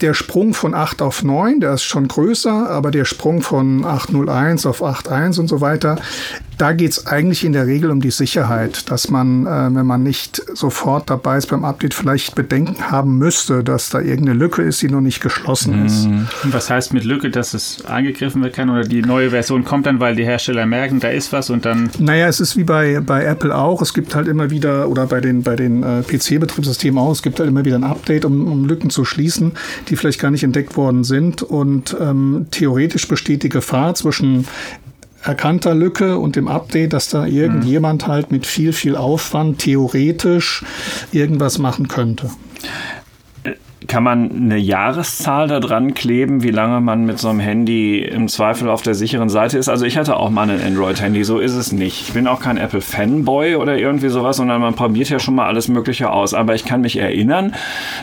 der 0.00 0.14
Sprung 0.14 0.54
von 0.54 0.74
8 0.74 1.02
auf 1.02 1.22
9, 1.22 1.60
der 1.60 1.74
ist 1.74 1.82
schon 1.82 2.08
größer, 2.08 2.70
aber 2.70 2.90
der 2.90 3.04
Sprung 3.04 3.42
von 3.42 3.84
801 3.84 4.66
auf 4.66 4.82
81 4.82 5.40
und 5.40 5.48
so 5.48 5.60
weiter, 5.60 5.96
da 6.58 6.72
geht 6.72 6.90
es 6.90 7.06
eigentlich 7.06 7.44
in 7.44 7.52
der 7.52 7.66
Regel 7.66 7.90
um 7.90 8.00
die 8.00 8.10
Sicherheit, 8.10 8.90
dass 8.90 9.10
man, 9.10 9.46
äh, 9.46 9.74
wenn 9.74 9.86
man 9.86 10.02
nicht 10.02 10.42
sofort 10.54 11.08
dabei 11.08 11.38
ist 11.38 11.46
beim 11.46 11.64
Update, 11.64 11.94
vielleicht 11.94 12.34
Bedenken 12.34 12.90
haben 12.90 13.16
müsste, 13.16 13.62
dass 13.62 13.90
da 13.90 14.00
irgendeine 14.00 14.38
Lücke 14.38 14.62
ist, 14.62 14.82
die 14.82 14.88
noch 14.88 15.00
nicht 15.00 15.20
geschlossen 15.20 15.86
ist. 15.86 16.06
Mhm. 16.06 16.26
Und 16.44 16.52
was 16.52 16.68
heißt 16.68 16.92
mit 16.92 17.04
Lücke, 17.04 17.30
dass 17.30 17.54
es 17.54 17.84
angegriffen 17.86 18.42
werden 18.42 18.52
kann 18.52 18.70
oder 18.70 18.82
die 18.82 19.02
neue 19.02 19.30
Version 19.30 19.64
kommt 19.64 19.86
dann, 19.86 20.00
weil 20.00 20.16
die 20.16 20.24
Hersteller 20.24 20.66
merken, 20.66 20.98
da 20.98 21.08
ist 21.08 21.32
was 21.32 21.48
und 21.48 21.64
dann. 21.64 21.90
Naja, 21.98 22.26
es 22.26 22.40
ist 22.40 22.56
wie 22.56 22.64
bei, 22.64 23.00
bei 23.00 23.24
Apple 23.24 23.56
auch. 23.56 23.80
Es 23.80 23.94
gibt 23.94 24.14
halt 24.16 24.26
immer 24.26 24.50
wieder, 24.50 24.88
oder 24.88 25.06
bei 25.06 25.20
den, 25.20 25.44
bei 25.44 25.54
den 25.54 25.84
äh, 25.84 26.02
PC-Betriebssystemen 26.02 26.98
auch, 26.98 27.12
es 27.12 27.22
gibt 27.22 27.38
halt 27.38 27.48
immer 27.48 27.64
wieder 27.64 27.76
ein 27.76 27.84
Update, 27.84 28.24
um, 28.24 28.50
um 28.50 28.64
Lücken 28.64 28.90
zu 28.90 29.04
schließen, 29.04 29.52
die 29.88 29.96
vielleicht 29.96 30.20
gar 30.20 30.32
nicht 30.32 30.42
entdeckt 30.42 30.76
worden 30.76 31.04
sind. 31.04 31.42
Und 31.42 31.96
ähm, 32.00 32.46
theoretisch 32.50 33.06
besteht 33.06 33.44
die 33.44 33.48
Gefahr 33.48 33.94
zwischen 33.94 34.46
erkannter 35.22 35.74
Lücke 35.74 36.18
und 36.18 36.36
dem 36.36 36.48
Update, 36.48 36.92
dass 36.92 37.08
da 37.08 37.26
irgendjemand 37.26 38.06
halt 38.06 38.30
mit 38.30 38.46
viel, 38.46 38.72
viel 38.72 38.96
Aufwand 38.96 39.58
theoretisch 39.58 40.64
irgendwas 41.12 41.58
machen 41.58 41.88
könnte. 41.88 42.30
Kann 43.86 44.02
man 44.02 44.30
eine 44.32 44.56
Jahreszahl 44.56 45.46
da 45.46 45.60
dran 45.60 45.94
kleben, 45.94 46.42
wie 46.42 46.50
lange 46.50 46.80
man 46.80 47.06
mit 47.06 47.20
so 47.20 47.28
einem 47.28 47.38
Handy 47.38 48.00
im 48.00 48.26
Zweifel 48.26 48.68
auf 48.68 48.82
der 48.82 48.94
sicheren 48.94 49.28
Seite 49.28 49.56
ist? 49.56 49.68
Also 49.68 49.86
ich 49.86 49.96
hatte 49.96 50.16
auch 50.16 50.30
mal 50.30 50.50
ein 50.50 50.60
Android-Handy, 50.60 51.22
so 51.22 51.38
ist 51.38 51.54
es 51.54 51.70
nicht. 51.70 52.02
Ich 52.08 52.12
bin 52.12 52.26
auch 52.26 52.40
kein 52.40 52.56
Apple-Fanboy 52.56 53.54
oder 53.54 53.78
irgendwie 53.78 54.08
sowas, 54.08 54.38
sondern 54.38 54.60
man 54.60 54.74
probiert 54.74 55.10
ja 55.10 55.20
schon 55.20 55.36
mal 55.36 55.46
alles 55.46 55.68
Mögliche 55.68 56.10
aus. 56.10 56.34
Aber 56.34 56.56
ich 56.56 56.64
kann 56.64 56.80
mich 56.80 56.98
erinnern, 56.98 57.54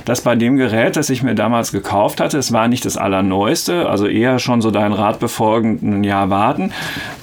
dass 0.05 0.22
bei 0.22 0.38
dem 0.38 0.55
Gerät, 0.55 0.96
das 0.96 1.10
ich 1.10 1.24
mir 1.24 1.36
damals 1.36 1.74
gekauft 1.74 2.22
hatte, 2.22 2.38
es 2.38 2.53
war 2.53 2.70
nicht 2.70 2.86
das 2.86 2.96
allerneueste, 2.96 3.89
also 3.89 4.08
eher 4.08 4.39
schon 4.39 4.62
so 4.62 4.72
dein 4.72 4.94
Rat 4.94 5.20
befolgend 5.20 5.84
ein 5.84 6.05
Jahr 6.05 6.29
warten. 6.29 6.72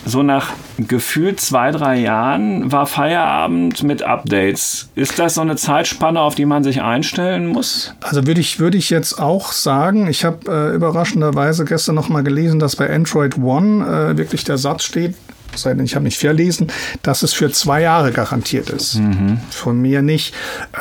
So 0.04 0.23
nach 0.23 0.50
gefühlt 0.79 1.41
zwei, 1.41 1.71
drei 1.71 1.99
Jahren 1.99 2.73
war 2.73 2.87
Feierabend 2.87 3.83
mit 3.83 4.02
Updates. 4.02 4.88
Ist 4.95 5.19
das 5.19 5.35
so 5.35 5.41
eine 5.41 5.57
Zeitspanne, 5.57 6.21
auf 6.21 6.35
die 6.35 6.47
man 6.47 6.64
sich 6.64 6.83
einstellen 6.83 7.47
muss? 7.47 7.95
Also 8.00 8.26
würde 8.26 8.41
ich, 8.41 8.59
würde 8.59 8.79
ich 8.79 8.91
jetzt 8.91 9.19
auch 9.21 9.52
sagen, 9.52 10.07
ich 10.07 10.25
habe 10.25 10.38
äh, 10.49 10.75
überraschenderweise 10.75 11.64
gestern 11.64 11.95
noch 11.95 12.09
mal 12.09 12.23
gelesen, 12.23 12.59
dass 12.59 12.76
bei 12.76 12.93
Android 12.93 13.38
One 13.38 13.85
äh, 13.85 14.17
wirklich 14.17 14.45
der 14.45 14.59
Satz 14.59 14.85
steht, 14.85 15.14
ich 15.54 15.94
habe 15.94 16.04
nicht 16.04 16.18
verlesen, 16.18 16.68
dass 17.02 17.23
es 17.23 17.32
für 17.32 17.50
zwei 17.50 17.82
Jahre 17.82 18.12
garantiert 18.12 18.71
ist. 18.71 18.97
Mhm. 18.97 19.38
Von 19.50 19.80
mir 19.80 20.02
nicht. 20.02 20.35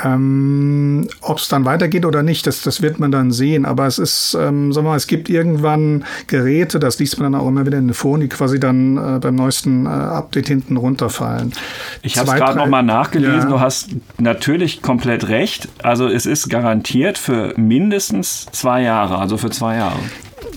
Ähm, 0.04 1.08
Ob 1.22 1.38
es 1.38 1.48
dann 1.48 1.66
weitergeht 1.66 2.06
oder 2.06 2.24
nicht, 2.24 2.48
das, 2.48 2.62
das 2.62 2.82
wird 2.82 3.00
man 3.00 3.12
dann 3.12 3.32
sehen. 3.32 3.66
Aber 3.66 3.88
es 3.88 4.00
ist, 4.00 4.36
ähm, 4.40 4.74
sagen 4.74 4.86
wir 4.86 4.92
mal, 4.92 4.98
es 4.98 5.08
gibt 5.08 5.30
irgendwann 5.30 6.06
Geräte, 6.28 6.80
das 6.80 7.00
liest 7.00 7.20
man 7.20 7.32
dann 7.32 7.42
auch 7.42 7.48
immer 7.48 7.66
wieder 7.66 7.78
in 7.78 7.88
den 7.88 7.94
Foren, 7.94 8.22
die 8.22 8.30
quasi 8.30 8.60
dann 8.60 8.98
äh, 8.98 9.20
beim 9.20 9.36
neuesten 9.36 9.86
äh, 9.86 9.90
Update 9.90 10.48
hinten 10.48 10.78
runterfallen. 10.78 11.54
Ich 12.02 12.18
habe 12.18 12.30
es 12.32 12.36
gerade 12.36 12.58
nochmal 12.58 12.84
nachgelesen. 12.84 13.42
Ja. 13.42 13.46
Du 13.46 13.60
hast 13.60 13.90
natürlich 14.18 14.82
komplett 14.82 15.28
recht. 15.30 15.68
Also 15.84 16.08
es 16.08 16.26
ist 16.26 16.50
garantiert 16.50 17.18
für 17.18 17.54
mindestens 17.58 18.46
zwei 18.52 18.82
Jahre, 18.82 19.18
also 19.18 19.38
für 19.38 19.50
zwei 19.50 19.78
Jahre. 19.78 20.00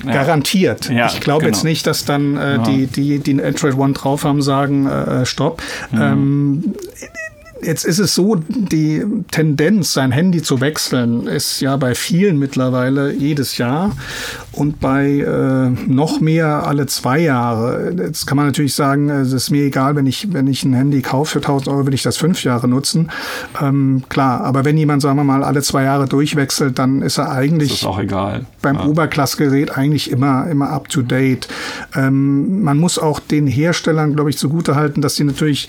Ja. 0.06 0.12
Garantiert. 0.12 0.90
Ja, 0.90 1.06
ich 1.06 1.20
glaube 1.20 1.44
genau. 1.44 1.54
jetzt 1.54 1.64
nicht, 1.64 1.87
dass 1.87 2.04
dann 2.04 2.37
äh, 2.37 2.58
die, 2.62 2.87
die, 2.87 3.18
die 3.18 3.42
Android 3.42 3.76
One 3.76 3.92
drauf 3.92 4.25
haben, 4.25 4.42
sagen, 4.42 4.87
äh, 4.87 5.23
äh 5.23 5.26
Stopp. 5.26 5.62
Mhm. 5.90 6.00
Ähm, 6.00 6.75
Jetzt 7.64 7.84
ist 7.84 7.99
es 7.99 8.14
so, 8.14 8.37
die 8.37 9.04
Tendenz, 9.30 9.94
sein 9.94 10.12
Handy 10.12 10.42
zu 10.42 10.61
wechseln, 10.61 11.26
ist 11.26 11.61
ja 11.61 11.76
bei 11.76 11.94
vielen 11.94 12.38
mittlerweile 12.38 13.12
jedes 13.12 13.56
Jahr 13.58 13.96
und 14.56 14.80
bei 14.80 15.18
äh, 15.18 15.70
noch 15.90 16.20
mehr 16.20 16.66
alle 16.66 16.87
zwei 16.87 17.20
Jahre. 17.20 17.94
Jetzt 17.99 18.26
kann 18.26 18.37
man 18.37 18.46
natürlich 18.46 18.75
sagen, 18.75 19.11
es 19.11 19.32
ist 19.32 19.50
mir 19.50 19.64
egal, 19.64 19.96
wenn 19.96 20.06
ich, 20.06 20.32
wenn 20.32 20.46
ich 20.46 20.64
ein 20.64 20.73
Handy 20.73 21.02
kaufe 21.02 21.32
für 21.32 21.38
1000 21.38 21.68
Euro, 21.68 21.87
will 21.87 21.94
ich 21.94 22.02
das 22.02 22.16
fünf 22.16 22.44
Jahre 22.44 22.68
nutzen. 22.68 23.11
Ähm, 23.61 24.04
klar, 24.08 24.42
aber 24.42 24.64
wenn 24.64 24.76
jemand, 24.76 25.02
sagen 25.02 25.16
wir 25.16 25.25
mal, 25.25 25.42
alle 25.42 25.62
zwei 25.62 25.84
Jahre 25.84 26.06
durchwechselt, 26.06 26.78
dann 26.78 27.02
ist 27.02 27.18
er 27.18 27.30
eigentlich 27.30 27.70
das 27.70 27.78
ist 27.80 27.87
auch 27.87 27.99
egal. 27.99 28.46
beim 28.62 28.76
ja. 28.76 28.87
Oberklassgerät 28.87 29.76
eigentlich 29.76 30.11
immer, 30.11 30.46
immer 30.49 30.70
up 30.70 30.88
to 30.88 31.02
date. 31.02 31.49
Ähm, 31.94 32.62
man 32.62 32.78
muss 32.78 32.99
auch 32.99 33.20
den 33.20 33.46
Herstellern, 33.46 34.14
glaube 34.14 34.30
ich, 34.30 34.38
zugutehalten, 34.38 35.02
dass 35.02 35.16
sie 35.16 35.25
natürlich 35.25 35.68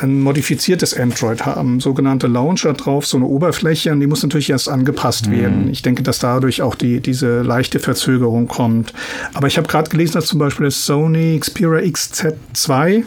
ein 0.00 0.20
modifiziertes 0.20 0.98
Android 0.98 1.46
haben, 1.46 1.80
sogenannte 1.80 2.26
Launcher 2.26 2.72
drauf, 2.72 3.06
so 3.06 3.16
eine 3.16 3.26
Oberfläche, 3.26 3.92
und 3.92 4.00
die 4.00 4.06
muss 4.06 4.22
natürlich 4.22 4.50
erst 4.50 4.68
angepasst 4.68 5.28
mhm. 5.28 5.32
werden. 5.32 5.68
Ich 5.70 5.82
denke, 5.82 6.02
dass 6.02 6.18
dadurch 6.18 6.62
auch 6.62 6.74
die, 6.74 7.00
diese 7.00 7.42
leichte 7.42 7.78
Verzögerung 7.78 8.23
Verzögerung 8.24 8.48
kommt. 8.48 8.92
Aber 9.34 9.46
ich 9.46 9.56
habe 9.56 9.68
gerade 9.68 9.90
gelesen, 9.90 10.14
dass 10.14 10.26
zum 10.26 10.38
Beispiel 10.38 10.66
das 10.66 10.84
Sony 10.86 11.38
Xperia 11.38 11.80
XZ2 11.80 13.04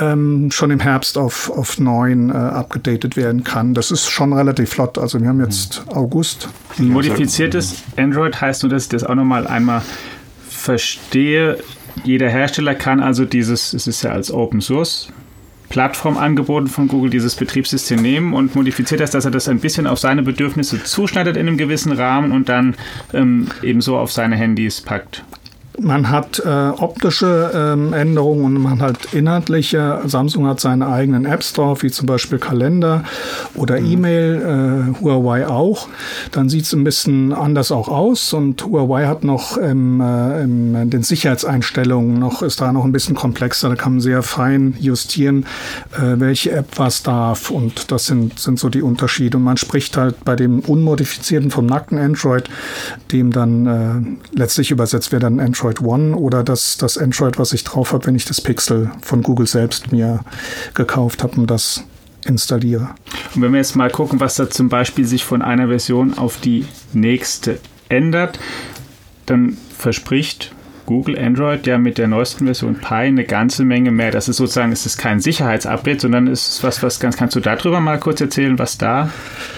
ähm, 0.00 0.50
schon 0.50 0.70
im 0.70 0.80
Herbst 0.80 1.18
auf, 1.18 1.50
auf 1.50 1.78
9 1.78 2.30
äh, 2.30 2.32
abgedatet 2.32 3.16
werden 3.16 3.44
kann. 3.44 3.74
Das 3.74 3.90
ist 3.90 4.08
schon 4.08 4.32
relativ 4.32 4.70
flott. 4.70 4.98
Also 4.98 5.20
wir 5.20 5.28
haben 5.28 5.40
jetzt 5.40 5.84
August. 5.88 6.48
Ein 6.78 6.88
modifiziertes 6.88 7.82
Android 7.96 8.40
heißt 8.40 8.62
nur, 8.62 8.70
dass 8.70 8.84
ich 8.84 8.88
das 8.90 9.04
auch 9.04 9.14
nochmal 9.14 9.46
einmal 9.46 9.82
verstehe. 10.48 11.58
Jeder 12.04 12.28
Hersteller 12.28 12.74
kann 12.74 13.00
also 13.00 13.24
dieses, 13.24 13.72
es 13.72 13.86
ist 13.86 14.02
ja 14.02 14.10
als 14.10 14.32
Open 14.32 14.60
Source 14.60 15.08
Plattform 15.74 16.16
angeboten 16.18 16.68
von 16.68 16.86
Google 16.86 17.10
dieses 17.10 17.34
Betriebssystem 17.34 18.00
nehmen 18.00 18.32
und 18.32 18.54
modifiziert 18.54 19.00
das, 19.00 19.10
dass 19.10 19.24
er 19.24 19.32
das 19.32 19.48
ein 19.48 19.58
bisschen 19.58 19.88
auf 19.88 19.98
seine 19.98 20.22
Bedürfnisse 20.22 20.84
zuschneidet 20.84 21.36
in 21.36 21.48
einem 21.48 21.58
gewissen 21.58 21.90
Rahmen 21.90 22.30
und 22.30 22.48
dann 22.48 22.76
ähm, 23.12 23.48
ebenso 23.60 23.98
auf 23.98 24.12
seine 24.12 24.36
Handys 24.36 24.80
packt. 24.80 25.24
Man 25.80 26.08
hat 26.08 26.38
äh, 26.38 26.48
optische 26.48 27.50
ähm, 27.52 27.92
Änderungen 27.92 28.44
und 28.44 28.62
man 28.62 28.80
hat 28.80 29.12
inhaltliche. 29.12 30.02
Samsung 30.04 30.46
hat 30.46 30.60
seine 30.60 30.86
eigenen 30.86 31.24
App 31.24 31.42
Store, 31.42 31.82
wie 31.82 31.90
zum 31.90 32.06
Beispiel 32.06 32.38
Kalender 32.38 33.02
oder 33.54 33.80
mhm. 33.80 33.90
E-Mail, 33.90 34.94
äh, 34.94 35.00
Huawei 35.02 35.48
auch. 35.48 35.88
Dann 36.30 36.48
sieht 36.48 36.64
es 36.66 36.72
ein 36.74 36.84
bisschen 36.84 37.32
anders 37.32 37.72
auch 37.72 37.88
aus 37.88 38.32
und 38.32 38.64
Huawei 38.64 39.06
hat 39.06 39.24
noch 39.24 39.56
im, 39.56 40.00
äh, 40.00 40.44
in 40.44 40.90
den 40.90 41.02
Sicherheitseinstellungen 41.02 42.20
noch, 42.20 42.42
ist 42.42 42.60
da 42.60 42.72
noch 42.72 42.84
ein 42.84 42.92
bisschen 42.92 43.16
komplexer. 43.16 43.68
Da 43.68 43.74
kann 43.74 43.94
man 43.94 44.00
sehr 44.00 44.22
fein 44.22 44.76
justieren, 44.78 45.44
äh, 45.96 46.20
welche 46.20 46.52
App 46.52 46.68
was 46.76 47.02
darf 47.02 47.50
und 47.50 47.90
das 47.90 48.06
sind, 48.06 48.38
sind 48.38 48.60
so 48.60 48.68
die 48.68 48.82
Unterschiede. 48.82 49.38
Und 49.38 49.42
man 49.42 49.56
spricht 49.56 49.96
halt 49.96 50.24
bei 50.24 50.36
dem 50.36 50.60
unmodifizierten 50.60 51.50
vom 51.50 51.66
nackten 51.66 51.98
Android, 51.98 52.48
dem 53.10 53.32
dann 53.32 53.66
äh, 53.66 54.38
letztlich 54.38 54.70
übersetzt 54.70 55.10
wird 55.10 55.24
dann 55.24 55.40
Android 55.40 55.63
Android 55.64 55.80
One 55.80 56.16
oder 56.16 56.44
das, 56.44 56.76
das 56.76 56.98
Android, 56.98 57.38
was 57.38 57.54
ich 57.54 57.64
drauf 57.64 57.92
habe, 57.92 58.06
wenn 58.06 58.14
ich 58.14 58.26
das 58.26 58.40
Pixel 58.40 58.90
von 59.00 59.22
Google 59.22 59.46
selbst 59.46 59.92
mir 59.92 60.20
gekauft 60.74 61.22
habe 61.22 61.40
und 61.40 61.50
das 61.50 61.84
installiere. 62.26 62.90
Und 63.34 63.42
wenn 63.42 63.52
wir 63.52 63.58
jetzt 63.58 63.74
mal 63.74 63.90
gucken, 63.90 64.20
was 64.20 64.34
da 64.36 64.50
zum 64.50 64.68
Beispiel 64.68 65.06
sich 65.06 65.24
von 65.24 65.40
einer 65.40 65.68
Version 65.68 66.18
auf 66.18 66.38
die 66.38 66.66
nächste 66.92 67.60
ändert, 67.88 68.38
dann 69.24 69.56
verspricht 69.78 70.54
Google 70.86 71.18
Android 71.18 71.66
ja 71.66 71.78
mit 71.78 71.98
der 71.98 72.08
neuesten 72.08 72.44
Version 72.44 72.76
Pi 72.76 72.94
eine 72.94 73.24
ganze 73.24 73.64
Menge 73.64 73.90
mehr. 73.90 74.10
Das 74.10 74.28
ist 74.28 74.36
sozusagen, 74.36 74.72
es 74.72 74.86
ist 74.86 74.98
kein 74.98 75.20
Sicherheitsupdate, 75.20 76.00
sondern 76.00 76.28
es 76.28 76.48
ist 76.48 76.64
was, 76.64 76.82
was 76.82 77.00
ganz, 77.00 77.16
kannst 77.16 77.36
du 77.36 77.40
darüber 77.40 77.80
mal 77.80 77.98
kurz 77.98 78.20
erzählen, 78.20 78.58
was 78.58 78.78
da 78.78 79.10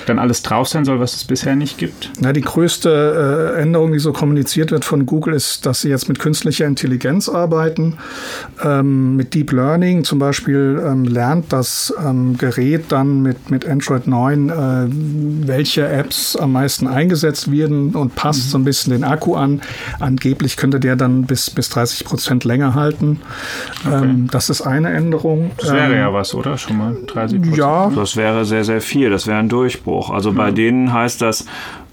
dann 0.07 0.19
alles 0.19 0.43
drauf 0.43 0.69
sein 0.69 0.85
soll, 0.85 1.01
was 1.01 1.15
es 1.15 1.25
bisher 1.25 1.57
nicht 1.57 1.79
gibt? 1.79 2.13
Na, 2.21 2.33
die 2.33 2.43
größte 2.43 3.55
äh, 3.57 3.61
Änderung, 3.61 3.93
die 3.93 3.99
so 3.99 4.13
kommuniziert 4.13 4.71
wird 4.71 4.85
von 4.85 5.07
Google, 5.07 5.35
ist, 5.35 5.67
dass 5.67 5.81
sie 5.81 5.89
jetzt 5.89 6.09
mit 6.09 6.19
künstlicher 6.19 6.67
Intelligenz 6.67 7.29
arbeiten. 7.29 7.99
Ähm, 8.63 9.17
mit 9.17 9.35
Deep 9.35 9.53
Learning 9.53 10.05
zum 10.05 10.19
Beispiel 10.19 10.81
ähm, 10.85 11.05
lernt 11.05 11.53
das 11.53 11.93
ähm, 12.05 12.37
Gerät 12.39 12.85
dann 12.91 13.23
mit, 13.23 13.51
mit 13.51 13.67
Android 13.67 14.07
9, 14.07 14.49
äh, 14.49 14.53
welche 15.47 15.89
Apps 15.89 16.37
am 16.37 16.53
meisten 16.53 16.87
eingesetzt 16.87 17.51
werden 17.51 17.95
und 17.95 18.15
passt 18.15 18.47
mhm. 18.47 18.51
so 18.51 18.59
ein 18.59 18.65
bisschen 18.65 18.93
den 18.93 19.05
Akku 19.05 19.35
an. 19.35 19.61
Angeblich 19.99 20.57
könnte 20.57 20.79
der 20.81 20.97
dann 20.97 21.16
bis, 21.23 21.51
bis 21.51 21.69
30 21.71 22.05
Prozent 22.05 22.45
länger 22.45 22.75
halten. 22.75 23.21
Okay. 23.85 24.05
Ähm, 24.05 24.29
das 24.31 24.51
ist 24.51 24.63
eine 24.63 24.93
Änderung. 24.93 25.51
Das 25.59 25.73
wäre 25.73 25.93
ähm, 25.93 25.99
ja 25.99 26.13
was, 26.13 26.35
oder? 26.35 26.59
Schon 26.59 26.79
mal 26.79 26.97
30 27.07 27.39
Prozent? 27.39 27.57
Ja. 27.57 27.91
Das 27.95 28.17
wäre 28.17 28.45
sehr, 28.45 28.65
sehr 28.65 28.81
viel. 28.81 29.11
Das 29.11 29.27
wäre 29.27 29.39
ein 29.39 29.49
Durchbruch. 29.49 30.11
Also 30.11 30.33
bei 30.33 30.51
denen 30.51 30.93
heißt 30.93 31.23
das, 31.23 31.47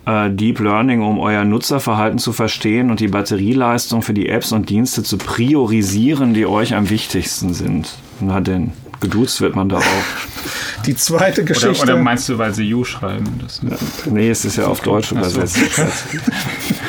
äh, 0.05 0.29
Deep 0.29 0.59
Learning, 0.59 1.01
um 1.01 1.19
euer 1.19 1.45
Nutzerverhalten 1.45 2.19
zu 2.19 2.33
verstehen 2.33 2.91
und 2.91 2.99
die 2.99 3.07
Batterieleistung 3.07 4.01
für 4.01 4.13
die 4.13 4.29
Apps 4.29 4.51
und 4.51 4.69
Dienste 4.69 5.03
zu 5.03 5.17
priorisieren, 5.17 6.33
die 6.33 6.45
euch 6.45 6.75
am 6.75 6.89
wichtigsten 6.89 7.53
sind. 7.53 7.95
Na 8.19 8.41
denn, 8.41 8.73
geduzt 8.99 9.41
wird 9.41 9.55
man 9.55 9.69
da 9.69 9.77
auch. 9.77 9.81
Die 10.85 10.95
zweite 10.95 11.45
Geschichte. 11.45 11.83
Oder, 11.83 11.93
oder 11.93 12.03
meinst 12.03 12.27
du, 12.27 12.37
weil 12.37 12.53
sie 12.53 12.63
You 12.63 12.83
schreiben? 12.83 13.39
Das 13.41 13.61
ja. 13.61 13.77
Nee, 14.11 14.29
es 14.29 14.43
ist 14.43 14.57
ja 14.57 14.67
auf 14.67 14.81
Deutsch 14.81 15.13
übersetzt. 15.13 15.55
So. 15.75 15.83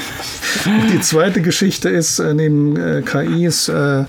Die 0.92 1.00
zweite 1.00 1.42
Geschichte 1.42 1.88
ist 1.88 2.18
äh, 2.18 2.34
neben 2.34 2.76
äh, 2.76 3.02
KIs, 3.02 3.68
äh, 3.68 4.04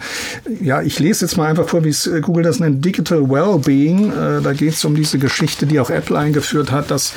ja, 0.62 0.82
ich 0.82 1.00
lese 1.00 1.26
jetzt 1.26 1.38
mal 1.38 1.50
einfach 1.50 1.68
vor, 1.68 1.84
wie 1.84 1.90
es 1.90 2.08
äh, 2.08 2.22
Google 2.22 2.44
das 2.44 2.60
nennt, 2.60 2.84
Digital 2.84 3.30
Wellbeing. 3.30 4.12
Äh, 4.12 4.42
da 4.42 4.54
geht 4.54 4.74
es 4.74 4.86
um 4.86 4.96
diese 4.96 5.18
Geschichte, 5.18 5.66
die 5.66 5.80
auch 5.80 5.90
Apple 5.90 6.18
eingeführt 6.18 6.72
hat, 6.72 6.92
dass 6.92 7.14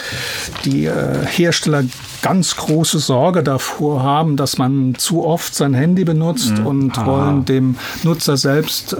die 0.65 0.87
äh, 0.87 1.27
Hersteller 1.27 1.85
ganz 2.23 2.57
große 2.57 2.99
Sorge 2.99 3.43
davor 3.43 4.03
haben, 4.03 4.37
dass 4.37 4.59
man 4.59 4.95
zu 4.97 5.25
oft 5.25 5.55
sein 5.55 5.75
Handy 5.75 6.05
benutzt 6.05 6.59
mhm. 6.59 6.67
und 6.67 6.99
Aha. 6.99 7.07
wollen 7.07 7.45
dem 7.45 7.77
Nutzer 8.03 8.37
selbst 8.37 8.97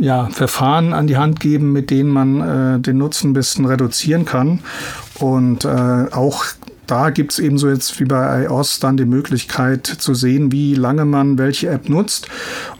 ja, 0.00 0.28
Verfahren 0.30 0.94
an 0.94 1.06
die 1.06 1.18
Hand 1.18 1.40
geben, 1.40 1.72
mit 1.72 1.90
denen 1.90 2.08
man 2.08 2.82
den 2.82 2.98
Nutzen 2.98 3.30
ein 3.30 3.32
bisschen 3.34 3.66
reduzieren 3.66 4.24
kann. 4.24 4.60
Und 5.18 5.66
auch 5.66 6.44
da 6.86 7.10
gibt 7.10 7.32
es 7.32 7.38
ebenso 7.38 7.68
jetzt 7.68 7.98
wie 8.00 8.04
bei 8.04 8.44
iOS 8.44 8.80
dann 8.80 8.96
die 8.96 9.04
Möglichkeit 9.04 9.86
zu 9.86 10.14
sehen, 10.14 10.50
wie 10.50 10.74
lange 10.74 11.04
man 11.04 11.38
welche 11.38 11.68
App 11.68 11.88
nutzt 11.88 12.28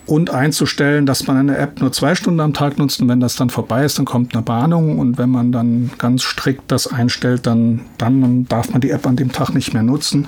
und 0.06 0.30
einzustellen, 0.30 1.06
dass 1.06 1.26
man 1.26 1.37
eine 1.37 1.56
App 1.56 1.80
nur 1.80 1.92
zwei 1.92 2.14
Stunden 2.14 2.40
am 2.40 2.52
Tag 2.52 2.78
nutzt 2.78 3.00
und 3.00 3.09
wenn 3.09 3.21
das 3.21 3.37
dann 3.37 3.50
vorbei 3.50 3.85
ist, 3.85 3.99
dann 3.99 4.04
kommt 4.04 4.35
eine 4.35 4.47
Warnung 4.47 4.99
und 4.99 5.18
wenn 5.18 5.30
man 5.30 5.52
dann 5.52 5.90
ganz 5.99 6.23
strikt 6.23 6.71
das 6.71 6.87
einstellt, 6.87 7.47
dann, 7.47 7.82
dann 7.99 8.47
darf 8.49 8.71
man 8.71 8.80
die 8.80 8.90
App 8.90 9.06
an 9.06 9.16
dem 9.16 9.30
Tag 9.30 9.54
nicht 9.54 9.73
mehr 9.73 9.85
nutzen. 9.85 10.26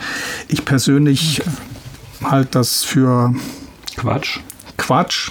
Ich 0.49 0.65
persönlich 0.65 1.41
okay. 1.41 2.31
halte 2.31 2.51
das 2.53 2.85
für 2.85 3.35
Quatsch. 3.97 4.41
Quatsch. 4.77 5.31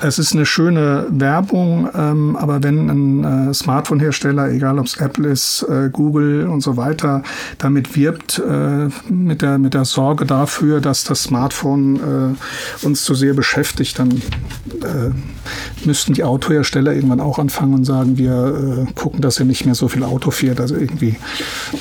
Es 0.00 0.18
ist 0.20 0.32
eine 0.32 0.46
schöne 0.46 1.06
Werbung, 1.10 1.88
ähm, 1.92 2.36
aber 2.36 2.62
wenn 2.62 2.88
ein 2.88 3.48
äh, 3.48 3.54
Smartphone-Hersteller, 3.54 4.50
egal 4.50 4.78
ob 4.78 4.86
es 4.86 4.96
Apple 4.98 5.28
ist, 5.28 5.66
äh, 5.68 5.88
Google 5.90 6.46
und 6.46 6.60
so 6.60 6.76
weiter, 6.76 7.24
damit 7.58 7.96
wirbt, 7.96 8.38
äh, 8.38 8.88
mit, 9.12 9.42
der, 9.42 9.58
mit 9.58 9.74
der 9.74 9.84
Sorge 9.84 10.24
dafür, 10.24 10.80
dass 10.80 11.02
das 11.02 11.24
Smartphone 11.24 12.36
äh, 12.82 12.86
uns 12.86 13.02
zu 13.02 13.14
sehr 13.14 13.34
beschäftigt, 13.34 13.98
dann 13.98 14.10
äh, 14.12 15.10
müssten 15.84 16.14
die 16.14 16.22
Autohersteller 16.22 16.94
irgendwann 16.94 17.20
auch 17.20 17.40
anfangen 17.40 17.74
und 17.74 17.84
sagen, 17.84 18.18
wir 18.18 18.86
äh, 18.88 18.92
gucken, 18.92 19.20
dass 19.20 19.40
er 19.40 19.46
nicht 19.46 19.64
mehr 19.64 19.74
so 19.74 19.88
viel 19.88 20.04
Auto 20.04 20.30
fährt. 20.30 20.60
Also 20.60 20.76
irgendwie 20.76 21.16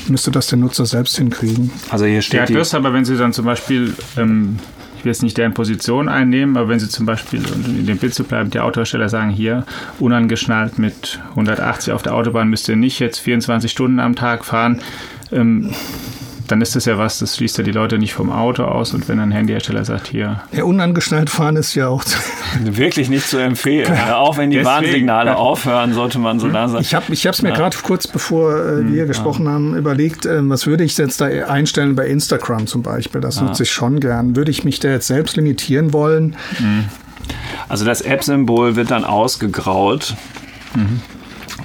müsste 0.08 0.32
das 0.32 0.48
der 0.48 0.58
Nutzer 0.58 0.88
selbst 0.88 1.17
hinkriegen. 1.17 1.70
Also 1.89 2.06
hier 2.06 2.24
steht. 2.24 2.50
Ja, 2.50 2.58
das, 2.58 2.74
aber 2.74 2.94
wenn 2.94 3.06
Sie 3.06 3.15
dann 3.15 3.34
zum 3.34 3.46
Beispiel 3.46 3.94
ähm 4.17 4.58
ich 4.98 5.06
will 5.06 5.12
jetzt 5.12 5.24
nicht 5.24 5.38
deren 5.38 5.54
Position 5.54 6.10
einnehmen, 6.10 6.58
aber 6.58 6.70
wenn 6.70 6.80
Sie 6.80 6.89
zum 6.89 7.06
Beispiel, 7.06 7.42
in 7.66 7.86
dem 7.86 7.98
Bild 7.98 8.13
zu 8.13 8.24
bleiben, 8.24 8.50
die 8.50 8.60
Autohersteller 8.60 9.10
sagen, 9.10 9.30
hier 9.30 9.66
unangeschnallt 10.00 10.80
mit 10.80 11.20
180 11.32 11.94
auf 11.94 12.01
der 12.01 12.16
Autobahn 12.16 12.50
müsst 12.50 12.68
ihr 12.68 12.75
nicht 12.75 13.00
jetzt 13.00 13.20
24 13.20 13.72
Stunden 13.72 14.00
am 14.00 14.16
Tag 14.16 14.44
fahren, 14.44 14.82
ähm, 15.32 15.72
dann 16.48 16.62
ist 16.62 16.75
das 16.75 16.86
ja 16.86 16.98
was, 16.98 17.20
das 17.20 17.36
schließt 17.36 17.58
ja 17.58 17.63
die 17.63 17.72
Leute 17.72 17.98
nicht 17.98 18.13
vom 18.13 18.32
Auto 18.32 18.63
aus 18.63 18.94
und 18.94 19.08
wenn 19.08 19.20
ein 19.20 19.32
Handyhersteller 19.32 19.86
sagt, 19.86 20.08
hier. 20.08 20.42
Ja, 20.51 20.63
unangeschnallt 20.63 21.30
fahren 21.30 21.56
ist 21.56 21.75
ja 21.75 21.88
auch 21.88 22.04
wirklich 22.63 23.10
nicht 23.10 23.27
zu 23.27 23.38
empfehlen. 23.38 23.94
Ja, 23.94 24.18
auch 24.18 24.38
wenn 24.38 24.50
die 24.50 24.58
Deswegen, 24.58 24.75
Warnsignale 24.75 25.36
aufhören, 25.36 25.94
sollte 25.94 26.20
man 26.20 26.39
so 26.39 26.48
da 26.50 26.68
sein. 26.68 26.82
Ich 26.82 26.96
habe 26.96 27.06
es 27.12 27.42
mir 27.42 27.51
gerade 27.51 27.77
kurz 27.84 28.08
bevor 28.08 28.56
äh, 28.56 28.77
hm, 28.77 28.94
wir 28.94 29.06
gesprochen 29.06 29.48
haben 29.48 29.75
überlegt, 29.75 30.25
äh, 30.25 30.48
was 30.50 30.68
würde 30.68 30.84
ich 30.84 30.98
jetzt 30.98 31.22
da 31.22 31.25
einstellen 31.25 31.96
bei 31.96 32.08
Instagram 32.08 32.68
zum 32.68 32.84
Beispiel. 32.84 33.22
Das 33.22 33.42
nutze 33.42 33.63
ich 33.63 33.72
schon 33.72 34.00
gern. 34.00 34.36
Würde 34.36 34.51
ich 34.51 34.63
mich 34.63 34.80
da 34.80 34.89
jetzt 34.89 35.08
selbst 35.08 35.36
limitieren 35.36 35.94
wollen? 35.94 36.36
Mhm. 36.60 36.86
Also 37.68 37.86
das 37.86 38.01
App-Symbol 38.01 38.75
wird 38.75 38.92
dann 38.92 39.04
ausgegraut. 39.04 40.16
Mhm. 40.75 41.01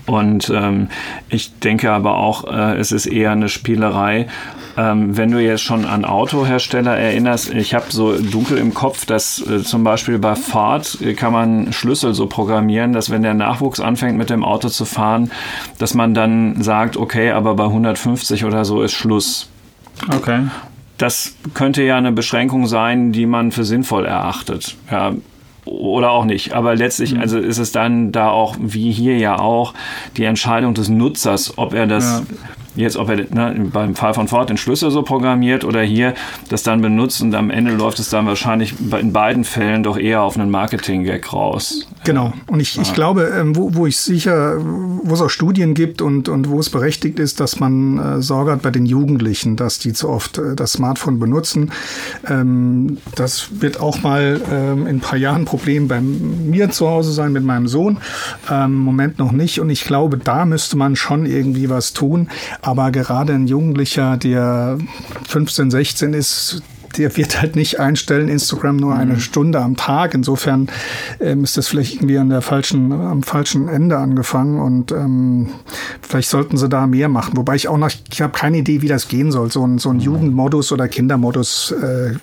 Und 0.06 0.50
ähm, 0.50 0.88
ich 1.28 1.58
denke 1.60 1.92
aber 1.92 2.16
auch, 2.16 2.44
äh, 2.44 2.76
es 2.78 2.92
ist 2.92 3.06
eher 3.06 3.30
eine 3.30 3.48
Spielerei. 3.48 4.26
Ähm, 4.76 5.16
wenn 5.16 5.30
du 5.30 5.38
jetzt 5.38 5.62
schon 5.62 5.84
an 5.84 6.04
Autohersteller 6.04 6.96
erinnerst, 6.96 7.52
ich 7.52 7.74
habe 7.74 7.86
so 7.90 8.18
dunkel 8.18 8.56
im 8.56 8.72
Kopf, 8.72 9.04
dass 9.04 9.44
äh, 9.46 9.62
zum 9.62 9.84
Beispiel 9.84 10.18
bei 10.18 10.34
Fahrt 10.34 10.98
äh, 11.02 11.14
kann 11.14 11.32
man 11.32 11.72
Schlüssel 11.72 12.14
so 12.14 12.26
programmieren, 12.26 12.92
dass 12.92 13.10
wenn 13.10 13.22
der 13.22 13.34
Nachwuchs 13.34 13.80
anfängt 13.80 14.16
mit 14.16 14.30
dem 14.30 14.44
Auto 14.44 14.68
zu 14.68 14.84
fahren, 14.84 15.30
dass 15.78 15.92
man 15.92 16.14
dann 16.14 16.62
sagt, 16.62 16.96
okay, 16.96 17.32
aber 17.32 17.54
bei 17.54 17.64
150 17.64 18.44
oder 18.44 18.64
so 18.64 18.82
ist 18.82 18.92
Schluss. 18.92 19.50
Okay. 20.08 20.46
Das 20.96 21.34
könnte 21.52 21.82
ja 21.82 21.96
eine 21.96 22.12
Beschränkung 22.12 22.66
sein, 22.66 23.12
die 23.12 23.26
man 23.26 23.52
für 23.52 23.64
sinnvoll 23.64 24.06
erachtet. 24.06 24.76
Ja, 24.90 25.12
oder 25.64 26.10
auch 26.10 26.24
nicht. 26.24 26.54
Aber 26.54 26.74
letztlich, 26.74 27.14
mhm. 27.14 27.20
also 27.20 27.38
ist 27.38 27.58
es 27.58 27.72
dann 27.72 28.10
da 28.10 28.30
auch, 28.30 28.56
wie 28.58 28.90
hier 28.90 29.18
ja 29.18 29.38
auch, 29.38 29.74
die 30.16 30.24
Entscheidung 30.24 30.74
des 30.74 30.88
Nutzers, 30.88 31.58
ob 31.58 31.74
er 31.74 31.86
das 31.86 32.22
ja 32.28 32.36
jetzt, 32.74 32.96
ob 32.96 33.08
er 33.08 33.16
ne, 33.16 33.70
beim 33.72 33.94
Fall 33.94 34.14
von 34.14 34.28
Ford 34.28 34.48
den 34.48 34.56
Schlüssel 34.56 34.90
so 34.90 35.02
programmiert 35.02 35.64
oder 35.64 35.82
hier 35.82 36.14
das 36.48 36.62
dann 36.62 36.80
benutzt 36.80 37.20
und 37.22 37.34
am 37.34 37.50
Ende 37.50 37.72
läuft 37.72 37.98
es 37.98 38.10
dann 38.10 38.26
wahrscheinlich 38.26 38.74
in 38.80 39.12
beiden 39.12 39.44
Fällen 39.44 39.82
doch 39.82 39.98
eher 39.98 40.22
auf 40.22 40.38
einen 40.38 40.50
Marketing-Gag 40.50 41.32
raus. 41.32 41.86
Genau. 42.04 42.32
Und 42.46 42.60
ich, 42.60 42.76
ja. 42.76 42.82
ich 42.82 42.94
glaube, 42.94 43.32
ähm, 43.38 43.56
wo, 43.56 43.74
wo 43.74 43.86
ich 43.86 43.96
sicher, 43.96 44.56
wo 44.58 45.14
es 45.14 45.20
auch 45.20 45.30
Studien 45.30 45.74
gibt 45.74 46.02
und, 46.02 46.28
und 46.28 46.48
wo 46.48 46.58
es 46.58 46.70
berechtigt 46.70 47.18
ist, 47.18 47.40
dass 47.40 47.60
man 47.60 47.98
äh, 47.98 48.22
Sorge 48.22 48.52
hat 48.52 48.62
bei 48.62 48.70
den 48.70 48.86
Jugendlichen, 48.86 49.56
dass 49.56 49.78
die 49.78 49.92
zu 49.92 50.08
oft 50.08 50.38
äh, 50.38 50.56
das 50.56 50.72
Smartphone 50.72 51.18
benutzen. 51.18 51.72
Ähm, 52.28 52.98
das 53.14 53.48
wird 53.60 53.80
auch 53.80 54.02
mal 54.02 54.40
ähm, 54.50 54.86
in 54.86 54.96
ein 54.96 55.00
paar 55.00 55.18
Jahren 55.18 55.42
ein 55.42 55.44
Problem 55.44 55.88
bei 55.88 56.00
mir 56.00 56.70
zu 56.70 56.88
Hause 56.88 57.12
sein 57.12 57.32
mit 57.32 57.44
meinem 57.44 57.68
Sohn. 57.68 57.98
Ähm, 58.50 58.74
Moment 58.74 59.18
noch 59.18 59.32
nicht. 59.32 59.60
Und 59.60 59.70
ich 59.70 59.84
glaube, 59.84 60.18
da 60.18 60.44
müsste 60.44 60.76
man 60.76 60.96
schon 60.96 61.26
irgendwie 61.26 61.68
was 61.70 61.92
tun. 61.92 62.28
Aber 62.62 62.92
gerade 62.92 63.34
ein 63.34 63.48
Jugendlicher, 63.48 64.16
der 64.16 64.78
15, 65.26 65.70
16 65.72 66.14
ist, 66.14 66.62
der 66.98 67.16
wird 67.16 67.40
halt 67.40 67.56
nicht 67.56 67.80
einstellen, 67.80 68.28
Instagram 68.28 68.76
nur 68.76 68.94
eine 68.94 69.14
mhm. 69.14 69.20
Stunde 69.20 69.60
am 69.60 69.76
Tag. 69.76 70.14
Insofern 70.14 70.68
ähm, 71.20 71.44
ist 71.44 71.56
das 71.56 71.68
vielleicht 71.68 71.96
irgendwie 71.96 72.18
an 72.18 72.28
der 72.28 72.42
falschen, 72.42 72.92
am 72.92 73.22
falschen 73.22 73.68
Ende 73.68 73.98
angefangen 73.98 74.60
und 74.60 74.92
ähm, 74.92 75.48
vielleicht 76.00 76.28
sollten 76.28 76.56
sie 76.56 76.68
da 76.68 76.86
mehr 76.86 77.08
machen. 77.08 77.36
Wobei 77.36 77.54
ich 77.54 77.68
auch 77.68 77.78
noch, 77.78 77.90
ich 78.10 78.22
habe 78.22 78.32
keine 78.32 78.58
Idee, 78.58 78.82
wie 78.82 78.88
das 78.88 79.08
gehen 79.08 79.32
soll. 79.32 79.50
So 79.50 79.66
ein, 79.66 79.78
so 79.78 79.90
ein 79.90 79.96
mhm. 79.96 80.02
Jugendmodus 80.02 80.72
oder 80.72 80.88
Kindermodus 80.88 81.72
äh, 81.72 82.14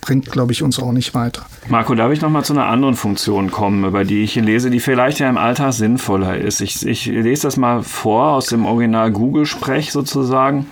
bringt, 0.00 0.30
glaube 0.30 0.52
ich, 0.52 0.62
uns 0.62 0.78
auch 0.78 0.92
nicht 0.92 1.14
weiter. 1.14 1.46
Marco, 1.68 1.94
darf 1.94 2.12
ich 2.12 2.20
noch 2.20 2.30
mal 2.30 2.44
zu 2.44 2.52
einer 2.52 2.66
anderen 2.66 2.94
Funktion 2.94 3.50
kommen, 3.50 3.84
über 3.84 4.04
die 4.04 4.22
ich 4.22 4.32
hier 4.32 4.42
lese, 4.42 4.70
die 4.70 4.80
vielleicht 4.80 5.18
ja 5.18 5.28
im 5.28 5.38
Alltag 5.38 5.72
sinnvoller 5.72 6.36
ist. 6.36 6.60
Ich, 6.60 6.86
ich 6.86 7.06
lese 7.06 7.42
das 7.42 7.56
mal 7.56 7.82
vor 7.82 8.32
aus 8.32 8.46
dem 8.46 8.66
Original 8.66 9.10
Google-Sprech 9.10 9.92
sozusagen. 9.92 10.66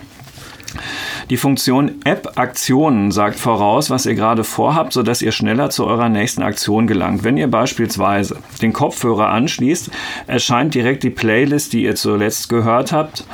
Die 1.31 1.37
Funktion 1.37 2.01
App-Aktionen 2.03 3.09
sagt 3.09 3.39
voraus, 3.39 3.89
was 3.89 4.05
ihr 4.05 4.13
gerade 4.13 4.43
vorhabt, 4.43 4.93
sodass 4.93 5.23
ihr 5.23 5.31
schneller 5.31 5.71
zu 5.71 5.87
eurer 5.87 6.07
nächsten 6.07 6.43
Aktion 6.43 6.85
gelangt. 6.85 7.23
Wenn 7.23 7.35
ihr 7.35 7.49
beispielsweise 7.49 8.37
den 8.61 8.73
Kopfhörer 8.73 9.29
anschließt, 9.29 9.89
erscheint 10.27 10.75
direkt 10.75 11.01
die 11.01 11.09
Playlist, 11.09 11.73
die 11.73 11.83
ihr 11.83 11.95
zuletzt 11.95 12.47
gehört 12.49 12.91
habt. 12.91 13.25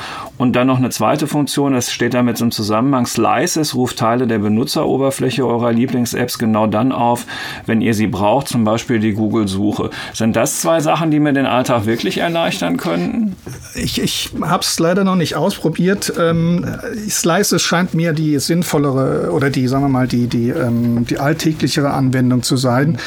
Und 0.42 0.54
dann 0.54 0.66
noch 0.66 0.80
eine 0.80 0.90
zweite 0.90 1.28
Funktion, 1.28 1.74
das 1.74 1.92
steht 1.92 2.16
damit 2.16 2.42
im 2.42 2.50
Zusammenhang. 2.50 3.06
Slices 3.06 3.76
ruft 3.76 4.00
Teile 4.00 4.26
der 4.26 4.40
Benutzeroberfläche 4.40 5.46
eurer 5.46 5.72
Lieblings-Apps 5.72 6.40
genau 6.40 6.66
dann 6.66 6.92
auf, 6.92 7.28
wenn 7.68 7.80
ihr 7.80 7.94
sie 7.94 8.08
braucht, 8.08 8.48
zum 8.48 8.64
Beispiel 8.64 8.98
die 8.98 9.14
Google-Suche. 9.14 9.92
Sind 10.16 10.36
das 10.36 10.60
zwei 10.60 10.80
Sachen, 10.80 11.12
die 11.12 11.20
mir 11.20 11.34
den 11.34 11.46
Alltag 11.46 11.86
wirklich 11.86 12.18
erleichtern 12.18 12.78
könnten? 12.78 13.36
Ich, 13.76 14.02
ich 14.02 14.32
habe 14.42 14.64
es 14.64 14.80
leider 14.80 15.04
noch 15.04 15.16
nicht 15.16 15.36
ausprobiert. 15.36 16.12
Ähm, 16.20 16.66
Slices 17.08 17.62
scheint 17.62 17.94
mir 17.94 18.14
die 18.14 18.40
sinnvollere 18.40 19.32
oder 19.34 19.52
die, 19.52 19.68
sagen 19.68 19.84
wir 19.84 19.90
mal, 19.90 20.08
die, 20.08 20.26
die, 20.26 20.50
ähm, 20.50 21.06
die 21.06 21.20
alltäglichere 21.20 21.92
Anwendung 21.92 22.42
zu 22.42 22.58
sein. 22.58 22.98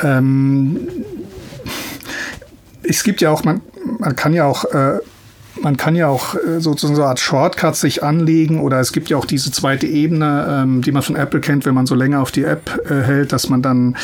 Ähm, 0.00 0.86
es 2.84 3.02
gibt 3.02 3.20
ja 3.20 3.32
auch, 3.32 3.42
man, 3.42 3.62
man 3.98 4.14
kann 4.14 4.32
ja 4.32 4.44
auch 4.44 4.64
äh, 4.66 5.00
man 5.60 5.76
kann 5.76 5.94
ja 5.94 6.08
auch 6.08 6.34
äh, 6.34 6.60
sozusagen 6.60 6.96
so 6.96 7.02
eine 7.02 7.10
Art 7.10 7.20
Shortcuts 7.20 7.80
sich 7.80 8.02
anlegen 8.02 8.60
oder 8.60 8.80
es 8.80 8.92
gibt 8.92 9.08
ja 9.08 9.16
auch 9.16 9.24
diese 9.24 9.52
zweite 9.52 9.86
Ebene, 9.86 10.46
ähm, 10.48 10.82
die 10.82 10.92
man 10.92 11.02
von 11.02 11.16
Apple 11.16 11.40
kennt, 11.40 11.64
wenn 11.64 11.74
man 11.74 11.86
so 11.86 11.94
länger 11.94 12.20
auf 12.20 12.32
die 12.32 12.44
App 12.44 12.80
äh, 12.88 13.02
hält, 13.02 13.32
dass 13.32 13.48
man 13.48 13.62
dann 13.62 13.96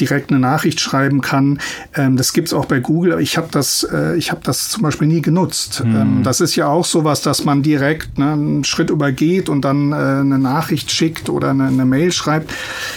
direkt 0.00 0.30
eine 0.30 0.40
Nachricht 0.40 0.80
schreiben 0.80 1.20
kann. 1.20 1.60
Ähm, 1.94 2.16
das 2.16 2.32
gibt 2.32 2.48
es 2.48 2.54
auch 2.54 2.66
bei 2.66 2.80
Google, 2.80 3.12
aber 3.12 3.20
ich 3.20 3.36
habe 3.36 3.48
das, 3.50 3.86
äh, 3.92 4.16
ich 4.16 4.30
habe 4.30 4.40
das 4.44 4.68
zum 4.68 4.82
Beispiel 4.82 5.06
nie 5.06 5.22
genutzt. 5.22 5.82
Mhm. 5.84 5.96
Ähm, 5.96 6.22
das 6.22 6.40
ist 6.40 6.56
ja 6.56 6.66
auch 6.66 6.84
sowas, 6.84 7.22
dass 7.22 7.44
man 7.44 7.62
direkt 7.62 8.18
ne, 8.18 8.32
einen 8.32 8.64
Schritt 8.64 8.90
übergeht 8.90 9.48
und 9.48 9.64
dann 9.64 9.92
äh, 9.92 9.94
eine 9.94 10.38
Nachricht 10.38 10.90
schickt 10.90 11.28
oder 11.28 11.50
eine, 11.50 11.66
eine, 11.66 11.86
Mail 11.86 12.10
schreibt. 12.10 12.52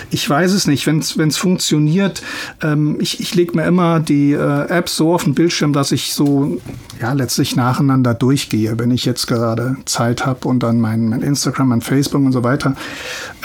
Ich 0.09 0.27
weiß 0.27 0.53
es 0.53 0.65
nicht, 0.65 0.87
wenn 0.87 0.99
es 0.99 1.37
funktioniert. 1.37 2.23
Ähm, 2.61 2.97
ich 2.99 3.19
ich 3.19 3.35
lege 3.35 3.55
mir 3.55 3.65
immer 3.65 3.99
die 3.99 4.31
äh, 4.31 4.67
App 4.67 4.89
so 4.89 5.13
auf 5.13 5.25
den 5.25 5.35
Bildschirm, 5.35 5.73
dass 5.73 5.91
ich 5.91 6.13
so 6.13 6.59
ja 6.99 7.13
letztlich 7.13 7.55
nacheinander 7.55 7.98
da 8.03 8.13
durchgehe, 8.13 8.77
wenn 8.77 8.91
ich 8.91 9.05
jetzt 9.05 9.27
gerade 9.27 9.77
Zeit 9.85 10.25
habe 10.25 10.47
und 10.47 10.61
dann 10.61 10.79
mein, 10.79 11.09
mein, 11.09 11.21
Instagram, 11.21 11.69
mein 11.69 11.81
Facebook 11.81 12.23
und 12.23 12.31
so 12.31 12.43
weiter. 12.43 12.75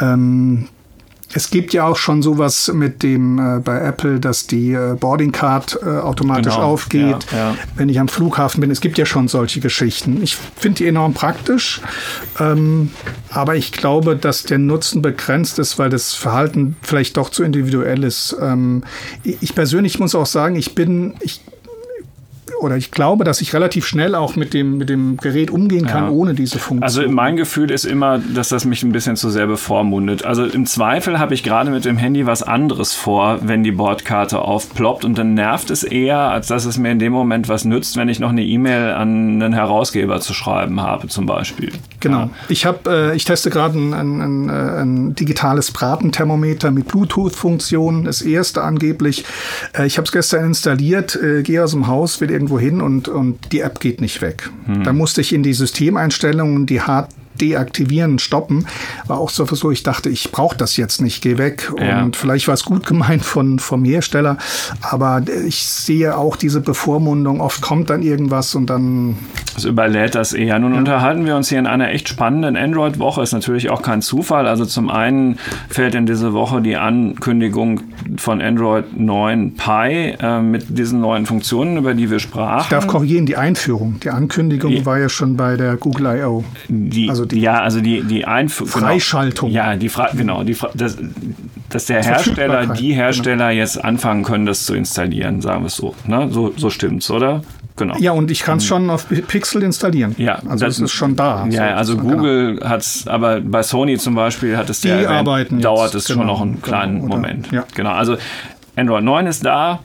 Ähm, 0.01 0.69
es 1.37 1.51
gibt 1.51 1.73
ja 1.73 1.87
auch 1.87 1.97
schon 1.97 2.23
sowas 2.23 2.71
mit 2.73 3.03
dem 3.03 3.39
äh, 3.39 3.59
bei 3.59 3.81
Apple, 3.81 4.21
dass 4.21 4.47
die 4.47 4.73
äh, 4.73 4.95
Boarding 4.95 5.33
Card 5.33 5.79
äh, 5.83 5.87
automatisch 5.87 6.55
genau. 6.55 6.67
aufgeht, 6.67 7.27
ja, 7.33 7.39
ja. 7.39 7.57
wenn 7.75 7.89
ich 7.89 7.99
am 7.99 8.07
Flughafen 8.07 8.61
bin. 8.61 8.71
Es 8.71 8.81
gibt 8.81 8.99
ja 8.99 9.05
schon 9.05 9.27
solche 9.27 9.61
Geschichten. 9.61 10.23
Ich 10.23 10.37
finde 10.37 10.79
die 10.79 10.87
enorm 10.87 11.13
praktisch, 11.13 11.81
ähm, 12.39 12.93
aber 13.31 13.57
ich 13.57 13.73
glaube, 13.73 14.17
dass 14.17 14.45
der 14.45 14.59
Nutzen 14.59 15.03
begrenzt 15.03 15.59
ist, 15.59 15.79
weil 15.79 15.91
das 15.91 16.15
Verhalten 16.15 16.77
vielleicht 16.83 17.17
doch 17.17 17.31
zu 17.31 17.43
individuell 17.43 18.05
ist. 18.05 18.37
Ähm, 18.41 18.85
ich 19.25 19.55
persönlich 19.57 19.99
muss 19.99 20.15
auch 20.15 20.27
sagen, 20.27 20.55
ich 20.55 20.77
bin, 20.77 21.15
ich 21.21 21.41
oder 22.61 22.77
ich 22.77 22.91
glaube, 22.91 23.25
dass 23.25 23.41
ich 23.41 23.55
relativ 23.55 23.87
schnell 23.87 24.15
auch 24.15 24.37
mit 24.37 24.55
dem, 24.55 24.79
mit 24.79 24.89
dem 24.89 25.17
Gerät 25.17 25.51
umgehen 25.51 25.87
kann, 25.87 26.05
ja. 26.05 26.11
ohne 26.11 26.35
diese 26.35 26.59
Funktion. 26.59 26.83
Also 26.83 27.09
mein 27.09 27.37
Gefühl 27.37 27.71
ist 27.71 27.85
immer, 27.85 28.19
dass 28.19 28.49
das 28.49 28.65
mich 28.65 28.83
ein 28.83 28.93
bisschen 28.93 29.17
zu 29.17 29.31
sehr 29.31 29.47
bevormundet. 29.47 30.25
Also 30.25 30.45
im 30.45 30.67
Zweifel 30.67 31.19
habe 31.19 31.35
ich 31.35 31.43
gerade 31.43 31.71
mit 31.71 31.85
dem 31.85 31.97
Handy 31.97 32.27
was 32.27 32.43
anderes 32.43 32.95
vor, 32.95 33.39
wenn 33.43 33.63
die 33.63 33.73
Bordkarte 33.73 34.41
aufploppt 34.41 35.05
und 35.05 35.17
dann 35.17 35.35
nervt 35.35 35.71
es 35.71 35.83
eher, 35.83 36.19
als 36.19 36.49
dass 36.49 36.65
es 36.65 36.79
mir 36.79 36.91
in 36.91 36.99
dem 36.99 37.13
Moment 37.13 37.49
was 37.49 37.65
nützt, 37.65 37.97
wenn 37.97 38.09
ich 38.09 38.19
noch 38.19 38.31
eine 38.31 38.45
E-Mail 38.45 38.93
an 38.93 39.43
einen 39.43 39.53
Herausgeber 39.53 40.21
zu 40.21 40.35
schreiben 40.35 40.81
habe, 40.81 41.09
zum 41.09 41.27
Beispiel. 41.27 41.73
Genau. 42.01 42.19
Ja. 42.19 42.31
Ich 42.49 42.67
habe, 42.67 43.13
äh, 43.13 43.17
ich 43.17 43.25
teste 43.25 43.51
gerade 43.51 43.79
ein, 43.79 43.95
ein, 43.95 44.21
ein, 44.21 44.51
ein, 44.51 45.15
digitales 45.15 45.71
Bratenthermometer 45.71 46.71
mit 46.71 46.89
Bluetooth-Funktion, 46.89 48.05
das 48.05 48.23
erste 48.23 48.63
angeblich. 48.63 49.25
Äh, 49.77 49.87
ich 49.87 49.97
habe 49.97 50.05
es 50.05 50.13
gestern 50.13 50.45
installiert, 50.45 51.17
äh, 51.17 51.43
gehe 51.43 51.63
aus 51.65 51.71
dem 51.71 51.87
Haus, 51.87 52.21
will 52.21 52.31
irgendwo 52.35 52.59
hin 52.59 52.83
und, 52.83 53.09
und 53.09 53.53
die 53.53 53.61
App 53.61 53.81
geht 53.81 54.01
nicht 54.01 54.21
weg. 54.21 54.51
Hm. 54.67 54.85
Da 54.85 54.93
musste 54.93 55.23
ich 55.23 55.33
in 55.33 55.43
die 55.43 55.55
Systemeinstellungen 55.55 56.67
die 56.67 56.83
Hard 56.83 57.09
deaktivieren, 57.41 58.19
stoppen. 58.19 58.67
War 59.07 59.19
auch 59.19 59.31
so 59.31 59.45
so, 59.47 59.71
ich 59.71 59.83
dachte, 59.83 60.09
ich 60.09 60.31
brauche 60.33 60.57
das 60.57 60.77
jetzt 60.77 61.01
nicht, 61.01 61.23
geh 61.23 61.39
weg. 61.39 61.73
Ja. 61.81 62.03
Und 62.03 62.17
vielleicht 62.17 62.49
war 62.49 62.55
es 62.55 62.65
gut 62.65 62.87
gemeint 62.87 63.23
von, 63.23 63.59
vom 63.59 63.85
Hersteller, 63.85 64.39
aber 64.81 65.23
ich 65.47 65.67
sehe 65.67 66.17
auch 66.17 66.37
diese 66.37 66.61
Bevormundung. 66.61 67.41
Oft 67.41 67.61
kommt 67.61 67.91
dann 67.91 68.03
irgendwas 68.03 68.55
und 68.55 68.71
dann. 68.71 69.17
Es 69.57 69.65
überlädt 69.65 70.15
das 70.15 70.33
eher. 70.33 70.59
Nun 70.59 70.73
ja. 70.73 70.79
unterhalten 70.79 71.27
wir 71.27 71.37
uns 71.37 71.49
hier 71.49 71.59
in 71.59 71.67
einer 71.67 71.91
echt 71.91 72.09
spannenden 72.09 72.57
Android-Woche. 72.57 73.23
Ist 73.23 73.33
natürlich 73.33 73.71
auch 73.71 73.83
kein 73.83 74.03
Zufall. 74.03 74.47
Also 74.47 74.65
zum 74.65 74.91
einen 74.91 75.39
fällt 75.69 75.95
in 75.95 76.07
diese 76.07 76.33
Woche 76.33 76.61
die 76.61 76.77
Ankündigung 76.77 77.81
von 78.17 78.41
Android 78.41 78.97
9 78.97 79.55
Pie 79.55 80.17
äh, 80.21 80.41
mit 80.41 80.77
diesen 80.77 81.01
neuen 81.01 81.27
Funktionen, 81.27 81.77
über 81.77 81.95
die 81.95 82.11
wir 82.11 82.19
sprachen. 82.19 82.63
Ich 82.63 82.69
darf 82.69 82.87
korrigieren, 82.87 83.27
die 83.27 83.37
Einführung. 83.37 84.01
Die 84.03 84.11
Ankündigung 84.11 84.71
die, 84.71 84.87
war 84.87 84.99
ja 84.99 85.09
schon 85.09 85.37
bei 85.37 85.57
der 85.57 85.77
Google 85.77 86.19
I.O. 86.19 86.45
Also 87.09 87.25
die 87.25 87.34
ja, 87.35 87.61
also 87.61 87.81
die, 87.81 88.03
die 88.03 88.25
Einführung. 88.25 88.73
Genau. 88.73 88.87
Freischaltung. 88.87 89.51
Genau, 89.51 89.65
ja, 89.65 89.77
die 89.77 89.89
Fra 89.89 90.11
genau, 90.15 90.45
die 90.45 90.55
Fra 90.55 90.71
das, 90.75 90.97
dass 91.69 91.87
der 91.87 92.03
Hersteller, 92.03 92.67
die 92.67 92.89
genau. 92.89 93.03
Hersteller 93.03 93.49
genau. 93.49 93.59
jetzt 93.59 93.85
anfangen 93.85 94.25
können, 94.25 94.47
das 94.47 94.65
zu 94.65 94.75
installieren, 94.75 95.41
sagen 95.41 95.63
wir 95.63 95.67
es 95.67 95.77
so. 95.77 95.95
Ne? 96.07 96.29
So, 96.31 96.53
so 96.57 96.71
stimmt's, 96.71 97.11
oder? 97.11 97.43
Genau. 97.77 97.97
Ja, 97.99 98.13
und 98.13 98.31
ich 98.31 98.41
kann 98.41 98.59
es 98.59 98.67
schon 98.67 98.89
auf 98.89 99.09
Pixel 99.09 99.63
installieren. 99.65 100.15
Ja, 100.17 100.41
also 100.49 100.65
es 100.67 100.79
ist 100.79 100.93
schon 100.93 101.17
da. 101.17 101.45
Ja, 101.51 101.75
also 101.75 101.97
genau. 101.97 102.15
Google 102.15 102.61
hat 102.63 102.83
es, 102.83 103.09
aber 103.09 103.41
bei 103.41 103.65
Sony 103.65 103.99
zum 103.99 104.15
Beispiel 104.15 104.57
hat 104.57 104.71
es 104.71 104.83
Die 104.83 104.89
ja 104.89 104.95
erwähnt, 104.95 105.11
arbeiten 105.11 105.61
dauert 105.61 105.93
es 105.95 106.07
schon 106.07 106.21
genau, 106.21 106.35
noch 106.35 106.41
einen 106.43 106.63
kleinen 106.63 107.01
genau, 107.01 107.07
oder- 107.07 107.17
Moment. 107.17 107.51
ja. 107.51 107.65
Genau, 107.75 107.91
also 107.91 108.17
Android 108.77 109.03
9 109.03 109.27
ist 109.27 109.45
da. 109.45 109.81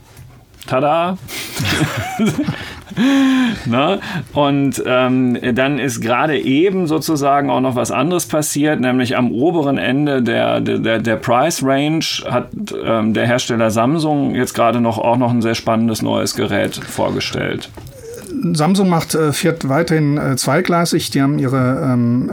Tada! 0.67 1.17
ne? 3.65 3.99
Und 4.33 4.81
ähm, 4.85 5.37
dann 5.53 5.79
ist 5.79 6.01
gerade 6.01 6.39
eben 6.39 6.87
sozusagen 6.87 7.49
auch 7.49 7.61
noch 7.61 7.75
was 7.75 7.91
anderes 7.91 8.25
passiert, 8.25 8.79
nämlich 8.79 9.17
am 9.17 9.31
oberen 9.31 9.77
Ende 9.77 10.21
der, 10.21 10.61
der, 10.61 10.99
der 10.99 11.15
Price 11.15 11.63
Range 11.63 12.05
hat 12.29 12.49
ähm, 12.83 13.13
der 13.13 13.27
Hersteller 13.27 13.71
Samsung 13.71 14.35
jetzt 14.35 14.53
gerade 14.53 14.81
noch 14.81 14.97
auch 14.97 15.17
noch 15.17 15.31
ein 15.31 15.41
sehr 15.41 15.55
spannendes 15.55 16.01
neues 16.01 16.35
Gerät 16.35 16.75
vorgestellt. 16.75 17.69
Samsung 18.53 18.89
macht, 18.89 19.15
äh, 19.15 19.33
fährt 19.33 19.67
weiterhin 19.69 20.17
äh, 20.17 20.35
zweigleisig. 20.35 21.11
Die 21.11 21.21
haben 21.21 21.39
ihre 21.39 21.81
ähm, 21.83 22.29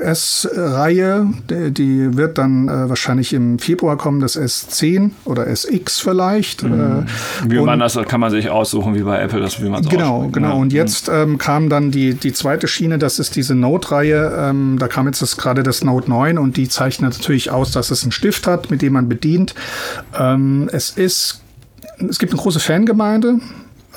äh, 0.00 0.02
S-Reihe, 0.04 1.26
die, 1.50 1.70
die 1.70 2.16
wird 2.16 2.38
dann 2.38 2.68
äh, 2.68 2.88
wahrscheinlich 2.88 3.32
im 3.32 3.58
Februar 3.58 3.96
kommen, 3.96 4.20
das 4.20 4.38
S10 4.38 5.10
oder 5.24 5.46
SX 5.46 6.00
vielleicht. 6.00 6.62
Äh, 6.62 7.04
Wie 7.46 7.60
man 7.60 7.78
das 7.78 7.98
kann 8.08 8.20
man 8.20 8.30
sich 8.30 8.50
aussuchen, 8.50 8.94
wie 8.94 9.02
bei 9.02 9.20
Apple, 9.20 9.40
das 9.40 9.62
wie 9.62 9.68
man 9.68 9.82
Genau, 9.82 10.16
ausspricht, 10.16 10.34
genau. 10.34 10.48
ne? 10.48 10.54
Und 10.54 10.72
jetzt 10.72 11.08
ähm, 11.12 11.38
kam 11.38 11.68
dann 11.68 11.90
die, 11.90 12.14
die 12.14 12.32
zweite 12.32 12.68
Schiene, 12.68 12.98
das 12.98 13.18
ist 13.18 13.36
diese 13.36 13.54
Note-Reihe. 13.54 14.32
Ähm, 14.38 14.76
da 14.78 14.88
kam 14.88 15.06
jetzt 15.06 15.22
das, 15.22 15.36
gerade 15.36 15.62
das 15.62 15.84
Note 15.84 16.08
9 16.10 16.38
und 16.38 16.56
die 16.56 16.68
zeichnet 16.68 17.12
natürlich 17.18 17.50
aus, 17.50 17.72
dass 17.72 17.90
es 17.90 18.02
einen 18.02 18.12
Stift 18.12 18.46
hat, 18.46 18.70
mit 18.70 18.82
dem 18.82 18.94
man 18.94 19.08
bedient. 19.08 19.54
Ähm, 20.18 20.68
es 20.72 20.90
ist, 20.90 21.42
es 22.08 22.18
gibt 22.18 22.32
eine 22.32 22.40
große 22.40 22.60
Fangemeinde. 22.60 23.38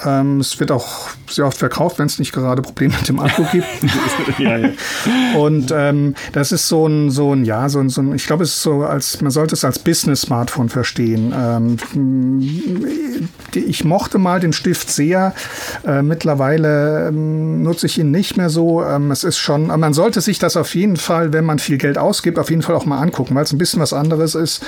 Ähm, 0.03 0.39
es 0.39 0.59
wird 0.59 0.71
auch 0.71 1.09
sehr 1.29 1.45
oft 1.45 1.57
verkauft, 1.57 1.99
wenn 1.99 2.07
es 2.07 2.19
nicht 2.19 2.33
gerade 2.33 2.61
Probleme 2.61 2.95
mit 2.97 3.07
dem 3.07 3.19
Akku 3.19 3.45
gibt. 3.51 3.67
ja, 4.37 4.57
ja. 4.57 4.69
Und 5.37 5.73
ähm, 5.73 6.15
das 6.33 6.51
ist 6.51 6.67
so 6.67 6.87
ein, 6.87 7.11
so 7.11 7.33
ein, 7.33 7.45
ja, 7.45 7.69
so 7.69 7.79
ein, 7.79 7.89
so 7.89 8.01
ein 8.01 8.13
ich 8.13 8.27
glaube, 8.27 8.43
es 8.43 8.51
ist 8.51 8.61
so, 8.61 8.83
als 8.83 9.21
man 9.21 9.31
sollte 9.31 9.55
es 9.55 9.63
als 9.63 9.79
Business-Smartphone 9.79 10.69
verstehen. 10.69 11.33
Ähm, 11.35 11.77
ich 13.53 13.85
mochte 13.85 14.17
mal 14.17 14.39
den 14.39 14.53
Stift 14.53 14.89
sehr. 14.89 15.33
Äh, 15.85 16.01
mittlerweile 16.01 17.07
ähm, 17.07 17.63
nutze 17.63 17.85
ich 17.85 17.97
ihn 17.97 18.11
nicht 18.11 18.37
mehr 18.37 18.49
so. 18.49 18.83
Ähm, 18.83 19.11
es 19.11 19.23
ist 19.23 19.37
schon, 19.37 19.67
man 19.67 19.93
sollte 19.93 20.21
sich 20.21 20.39
das 20.39 20.57
auf 20.57 20.75
jeden 20.75 20.97
Fall, 20.97 21.31
wenn 21.31 21.45
man 21.45 21.59
viel 21.59 21.77
Geld 21.77 21.97
ausgibt, 21.97 22.37
auf 22.37 22.49
jeden 22.49 22.61
Fall 22.61 22.75
auch 22.75 22.85
mal 22.85 22.99
angucken, 22.99 23.35
weil 23.35 23.43
es 23.43 23.53
ein 23.53 23.57
bisschen 23.57 23.81
was 23.81 23.93
anderes 23.93 24.35
ist 24.35 24.63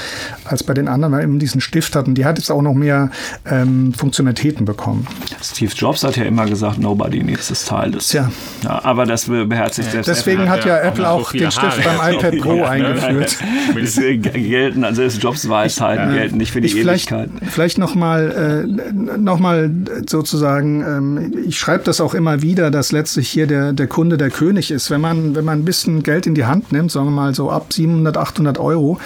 als 0.45 0.63
bei 0.63 0.73
den 0.73 0.87
anderen, 0.87 1.13
weil 1.13 1.23
eben 1.23 1.39
diesen 1.39 1.61
Stift 1.61 1.95
hat. 1.95 2.07
Und 2.07 2.15
die 2.15 2.25
hat 2.25 2.37
jetzt 2.37 2.49
auch 2.49 2.61
noch 2.61 2.73
mehr 2.73 3.11
ähm, 3.45 3.93
Funktionalitäten 3.93 4.65
bekommen. 4.65 5.07
Steve 5.41 5.71
Jobs 5.75 6.03
hat 6.03 6.17
ja 6.17 6.23
immer 6.23 6.45
gesagt, 6.45 6.79
nobody 6.79 7.23
needs 7.23 7.47
this 7.47 7.63
style. 7.63 7.91
Das, 7.91 8.07
Tja. 8.09 8.31
Ja, 8.63 8.83
aber 8.83 9.05
das 9.05 9.25
beherzigt 9.25 9.91
selbst 9.91 10.07
Deswegen 10.07 10.41
Apple. 10.41 10.51
hat 10.51 10.65
ja, 10.65 10.77
ja 10.77 10.81
Apple 10.83 11.09
auch 11.09 11.31
den 11.31 11.51
Stift 11.51 11.61
Haare. 11.85 11.97
beim 11.99 12.13
iPad 12.15 12.37
Pro 12.39 12.55
Ja, 12.55 12.75
ne? 12.75 12.85
eingeführt. 13.01 13.37
Gelten, 14.33 14.83
also 14.83 15.01
selbst 15.01 15.23
Jobs 15.23 15.47
Weisheiten 15.49 16.13
gelten 16.13 16.37
nicht 16.37 16.51
für 16.51 16.61
die 16.61 16.67
ich 16.67 16.75
vielleicht, 16.75 17.11
Ewigkeit. 17.11 17.29
vielleicht 17.49 17.77
nochmal 17.77 18.65
äh, 18.65 19.17
noch 19.17 19.39
mal 19.39 19.69
sozusagen, 20.07 20.81
ähm, 20.81 21.33
ich 21.45 21.57
schreibe 21.59 21.83
das 21.83 22.01
auch 22.01 22.13
immer 22.13 22.41
wieder, 22.41 22.71
dass 22.71 22.91
letztlich 22.91 23.29
hier 23.29 23.47
der, 23.47 23.73
der 23.73 23.87
Kunde 23.87 24.17
der 24.17 24.29
König 24.29 24.71
ist. 24.71 24.89
Wenn 24.89 25.01
man, 25.01 25.35
wenn 25.35 25.45
man 25.45 25.59
ein 25.59 25.65
bisschen 25.65 26.03
Geld 26.03 26.27
in 26.27 26.35
die 26.35 26.45
Hand 26.45 26.71
nimmt, 26.71 26.91
sagen 26.91 27.07
wir 27.07 27.11
mal 27.11 27.33
so 27.35 27.49
ab 27.51 27.71
700, 27.73 28.17
800 28.17 28.57
Euro, 28.59 28.99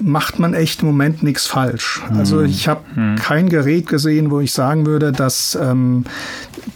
macht 0.00 0.38
man 0.38 0.54
echt 0.54 0.82
im 0.82 0.88
Moment 0.88 1.22
nichts 1.22 1.46
falsch. 1.46 2.02
Also 2.16 2.42
ich 2.42 2.68
habe 2.68 2.82
kein 3.16 3.48
Gerät 3.48 3.86
gesehen, 3.86 4.30
wo 4.30 4.40
ich 4.40 4.52
sagen 4.52 4.86
würde, 4.86 5.12
dass 5.12 5.58
ähm, 5.60 6.04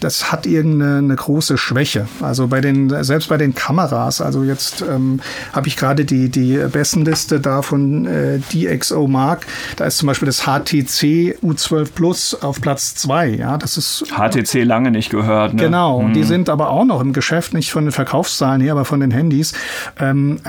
das 0.00 0.32
hat 0.32 0.46
irgendeine 0.46 0.98
eine 0.98 1.16
große 1.16 1.58
Schwäche. 1.58 2.06
Also 2.20 2.48
bei 2.48 2.61
den 2.61 2.90
selbst 3.04 3.28
bei 3.28 3.37
den 3.37 3.54
Kameras. 3.54 4.20
Also 4.20 4.42
jetzt 4.42 4.82
ähm, 4.82 5.20
habe 5.52 5.68
ich 5.68 5.76
gerade 5.76 6.04
die 6.04 6.28
die 6.28 6.58
Bestenliste 6.70 7.40
da 7.40 7.62
von 7.62 8.06
äh, 8.06 8.38
DxO 8.52 9.06
Mark. 9.06 9.46
Da 9.76 9.85
ist 9.85 9.98
zum 9.98 10.06
Beispiel 10.08 10.26
das 10.26 10.42
HTC 10.42 11.38
U12 11.42 11.92
Plus 11.94 12.35
auf 12.42 12.61
Platz 12.61 12.94
zwei. 12.94 13.28
Ja, 13.28 13.58
das 13.58 13.76
ist 13.76 14.04
HTC 14.16 14.64
lange 14.64 14.90
nicht 14.90 15.11
gehört. 15.11 15.54
Ne? 15.54 15.62
Genau, 15.62 15.98
und 15.98 16.14
die 16.14 16.24
sind 16.24 16.48
aber 16.48 16.70
auch 16.70 16.85
noch 16.85 17.00
im 17.00 17.12
Geschäft, 17.12 17.54
nicht 17.54 17.70
von 17.70 17.85
den 17.85 17.92
Verkaufszahlen 17.92 18.61
her, 18.61 18.72
aber 18.72 18.85
von 18.85 19.00
den 19.00 19.11
Handys. 19.11 19.52
Ähm, 19.98 20.40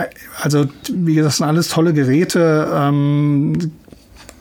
also, 0.42 0.66
wie 0.92 1.16
gesagt, 1.16 1.28
das 1.28 1.38
sind 1.38 1.48
alles 1.48 1.70
tolle 1.70 1.94
Geräte. 1.94 2.63
Ähm, 2.72 3.72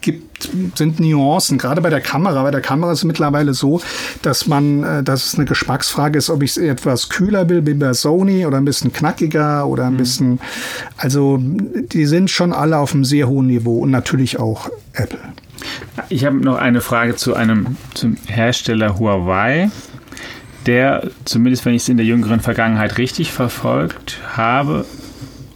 gibt, 0.02 0.50
sind 0.74 1.00
Nuancen, 1.00 1.56
gerade 1.56 1.80
bei 1.80 1.88
der 1.88 2.00
Kamera. 2.00 2.42
Bei 2.42 2.50
der 2.50 2.60
Kamera 2.60 2.92
ist 2.92 2.98
es 2.98 3.04
mittlerweile 3.04 3.54
so, 3.54 3.80
dass 4.20 4.46
man, 4.46 4.82
äh, 4.82 5.02
dass 5.02 5.26
es 5.26 5.34
eine 5.36 5.46
Geschmacksfrage 5.46 6.18
ist, 6.18 6.28
ob 6.28 6.42
ich 6.42 6.50
es 6.50 6.56
etwas 6.58 7.08
kühler 7.08 7.48
will, 7.48 7.64
wie 7.66 7.74
bei 7.74 7.94
Sony 7.94 8.44
oder 8.44 8.58
ein 8.58 8.64
bisschen 8.64 8.92
knackiger 8.92 9.66
oder 9.66 9.86
ein 9.86 9.96
bisschen, 9.96 10.40
also 10.98 11.38
die 11.40 12.06
sind 12.06 12.30
schon 12.30 12.52
alle 12.52 12.78
auf 12.78 12.92
einem 12.92 13.04
sehr 13.04 13.28
hohen 13.28 13.46
Niveau 13.46 13.78
und 13.78 13.90
natürlich 13.90 14.38
auch 14.38 14.68
Apple. 14.92 15.18
Ich 16.08 16.24
habe 16.24 16.36
noch 16.36 16.56
eine 16.56 16.80
Frage 16.80 17.16
zu 17.16 17.34
einem 17.34 17.76
zum 17.94 18.16
Hersteller 18.26 18.98
Huawei, 18.98 19.70
der, 20.66 21.10
zumindest 21.24 21.64
wenn 21.64 21.74
ich 21.74 21.82
es 21.82 21.88
in 21.88 21.96
der 21.96 22.06
jüngeren 22.06 22.40
Vergangenheit 22.40 22.98
richtig 22.98 23.32
verfolgt 23.32 24.18
habe, 24.36 24.84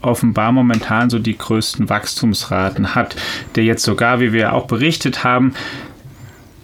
offenbar 0.07 0.53
momentan 0.53 1.11
so 1.11 1.19
die 1.19 1.37
größten 1.37 1.88
Wachstumsraten 1.88 2.95
hat, 2.95 3.16
der 3.55 3.64
jetzt 3.64 3.83
sogar, 3.83 4.21
wie 4.21 4.33
wir 4.33 4.53
auch 4.53 4.66
berichtet 4.66 5.25
haben, 5.25 5.55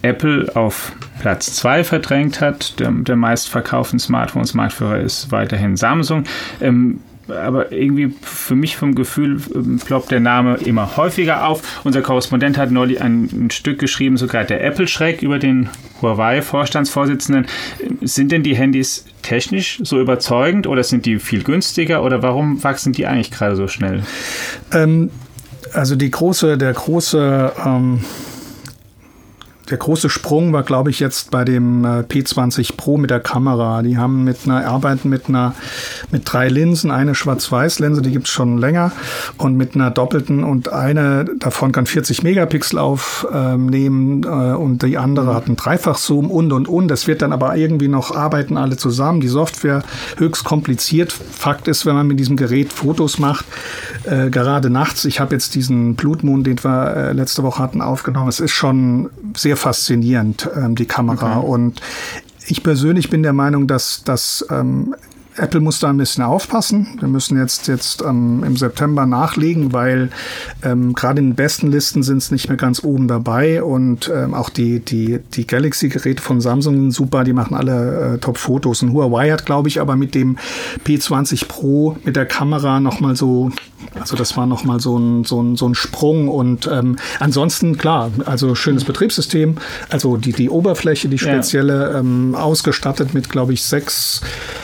Apple 0.01 0.51
auf 0.55 0.91
Platz 1.19 1.53
2 1.55 1.83
verdrängt 1.83 2.41
hat. 2.41 2.79
Der, 2.79 2.91
der 2.91 3.15
meistverkauften 3.15 3.99
Smartphones 3.99 4.53
Marktführer 4.53 4.99
ist 4.99 5.31
weiterhin 5.31 5.77
Samsung. 5.77 6.25
Ähm, 6.61 6.99
aber 7.27 7.71
irgendwie 7.71 8.13
für 8.21 8.55
mich 8.55 8.75
vom 8.75 8.95
Gefühl 8.95 9.41
ähm, 9.53 9.79
ploppt 9.83 10.11
der 10.11 10.19
Name 10.19 10.57
immer 10.57 10.97
häufiger 10.97 11.47
auf. 11.47 11.81
Unser 11.83 12.01
Korrespondent 12.01 12.57
hat 12.57 12.71
neulich 12.71 13.01
ein, 13.01 13.49
Stück 13.51 13.79
geschrieben, 13.79 14.17
sogar 14.17 14.43
der 14.43 14.63
Apple-Schreck 14.63 15.21
über 15.21 15.39
den 15.39 15.69
Huawei-Vorstandsvorsitzenden. 16.01 17.47
Sind 18.01 18.31
denn 18.31 18.43
die 18.43 18.55
Handys 18.55 19.05
technisch 19.21 19.79
so 19.83 19.99
überzeugend 19.99 20.67
oder 20.67 20.83
sind 20.83 21.05
die 21.05 21.19
viel 21.19 21.43
günstiger 21.43 22.03
oder 22.03 22.21
warum 22.21 22.63
wachsen 22.63 22.93
die 22.93 23.05
eigentlich 23.05 23.31
gerade 23.31 23.55
so 23.55 23.67
schnell? 23.67 24.03
Ähm, 24.71 25.09
also 25.73 25.95
die 25.95 26.11
große, 26.11 26.57
der 26.57 26.73
große, 26.73 27.53
ähm, 27.65 28.01
der 29.69 29.77
große 29.77 30.09
Sprung 30.09 30.51
war, 30.51 30.63
glaube 30.63 30.89
ich, 30.89 30.99
jetzt 30.99 31.31
bei 31.31 31.45
dem 31.45 31.85
äh, 31.85 31.99
P20 32.01 32.75
Pro 32.75 32.97
mit 32.97 33.09
der 33.09 33.21
Kamera. 33.21 33.81
Die 33.81 33.97
haben 33.97 34.23
mit 34.23 34.39
einer, 34.45 34.67
arbeiten 34.67 35.09
mit 35.09 35.29
einer, 35.29 35.55
mit 36.11 36.23
drei 36.25 36.49
Linsen, 36.49 36.91
eine 36.91 37.15
Schwarz-Weiß-Linse, 37.15 38.01
die 38.01 38.11
gibt's 38.11 38.29
schon 38.29 38.57
länger, 38.57 38.91
und 39.37 39.55
mit 39.55 39.75
einer 39.75 39.89
doppelten 39.89 40.43
und 40.43 40.69
eine 40.69 41.25
davon 41.39 41.71
kann 41.71 41.85
40 41.85 42.23
Megapixel 42.23 42.77
aufnehmen 42.77 44.23
äh, 44.23 44.27
und 44.27 44.83
die 44.83 44.97
andere 44.97 45.33
hat 45.33 45.47
einen 45.47 45.55
Dreifach-Zoom 45.55 46.29
und 46.29 46.51
und 46.51 46.67
und. 46.67 46.89
Das 46.89 47.07
wird 47.07 47.21
dann 47.21 47.31
aber 47.31 47.55
irgendwie 47.55 47.87
noch 47.87 48.13
arbeiten 48.13 48.57
alle 48.57 48.75
zusammen. 48.75 49.21
Die 49.21 49.27
Software 49.29 49.83
höchst 50.17 50.43
kompliziert. 50.43 51.13
Fakt 51.13 51.67
ist, 51.69 51.85
wenn 51.85 51.95
man 51.95 52.07
mit 52.07 52.19
diesem 52.19 52.35
Gerät 52.35 52.73
Fotos 52.73 53.17
macht, 53.17 53.45
äh, 54.03 54.29
gerade 54.29 54.69
nachts, 54.69 55.05
ich 55.05 55.21
habe 55.21 55.33
jetzt 55.33 55.55
diesen 55.55 55.95
Blutmond, 55.95 56.45
den 56.45 56.61
wir 56.63 56.95
äh, 56.95 57.13
letzte 57.13 57.43
Woche 57.43 57.63
hatten, 57.63 57.81
aufgenommen. 57.81 58.27
Es 58.27 58.41
ist 58.41 58.51
schon 58.51 59.09
sehr 59.35 59.52
faszinierend, 59.55 60.49
ähm, 60.55 60.75
die 60.75 60.85
Kamera. 60.85 61.37
Und 61.37 61.81
ich 62.47 62.63
persönlich 62.63 63.09
bin 63.09 63.23
der 63.23 63.33
Meinung, 63.33 63.67
dass, 63.67 64.03
dass 64.03 64.45
ähm, 64.49 64.95
Apple 65.37 65.59
muss 65.59 65.79
da 65.79 65.89
ein 65.89 65.97
bisschen 65.97 66.23
aufpassen. 66.23 66.97
Wir 66.99 67.07
müssen 67.07 67.37
jetzt, 67.37 67.67
jetzt 67.67 68.01
ähm, 68.01 68.43
im 68.43 68.55
September 68.55 69.05
nachlegen, 69.05 69.73
weil 69.73 70.09
ähm, 70.63 70.93
gerade 70.93 71.19
in 71.19 71.29
den 71.29 71.35
besten 71.35 71.71
Listen 71.71 72.03
sind 72.03 72.17
es 72.17 72.31
nicht 72.31 72.49
mehr 72.49 72.57
ganz 72.57 72.83
oben 72.83 73.07
dabei. 73.07 73.63
Und 73.63 74.11
ähm, 74.13 74.33
auch 74.33 74.49
die, 74.49 74.79
die, 74.79 75.19
die 75.33 75.47
Galaxy-Geräte 75.47 76.21
von 76.21 76.41
Samsung 76.41 76.75
sind 76.75 76.91
super, 76.91 77.23
die 77.23 77.33
machen 77.33 77.55
alle 77.55 78.15
äh, 78.15 78.17
Top-Fotos. 78.19 78.83
Und 78.83 78.93
Huawei 78.93 79.31
hat, 79.31 79.45
glaube 79.45 79.69
ich, 79.69 79.81
aber 79.81 79.95
mit 79.95 80.13
dem 80.15 80.37
P20 80.85 81.47
Pro 81.47 81.97
mit 82.03 82.15
der 82.15 82.25
Kamera 82.25 82.79
nochmal 82.79 83.15
so, 83.15 83.51
also 83.99 84.15
das 84.15 84.37
war 84.37 84.45
nochmal 84.45 84.79
so 84.79 84.97
ein, 84.97 85.23
so, 85.23 85.41
ein, 85.41 85.55
so 85.55 85.67
ein 85.67 85.75
Sprung. 85.75 86.27
Und 86.27 86.69
ähm, 86.71 86.97
ansonsten, 87.19 87.77
klar, 87.77 88.11
also 88.25 88.53
schönes 88.53 88.83
Betriebssystem, 88.83 89.55
also 89.89 90.17
die, 90.17 90.33
die 90.33 90.49
Oberfläche, 90.49 91.09
die 91.09 91.17
spezielle, 91.17 91.97
ähm, 91.97 92.35
ausgestattet 92.35 93.13
mit, 93.13 93.29
glaube 93.29 93.53
ich, 93.53 93.63
6 93.63 94.21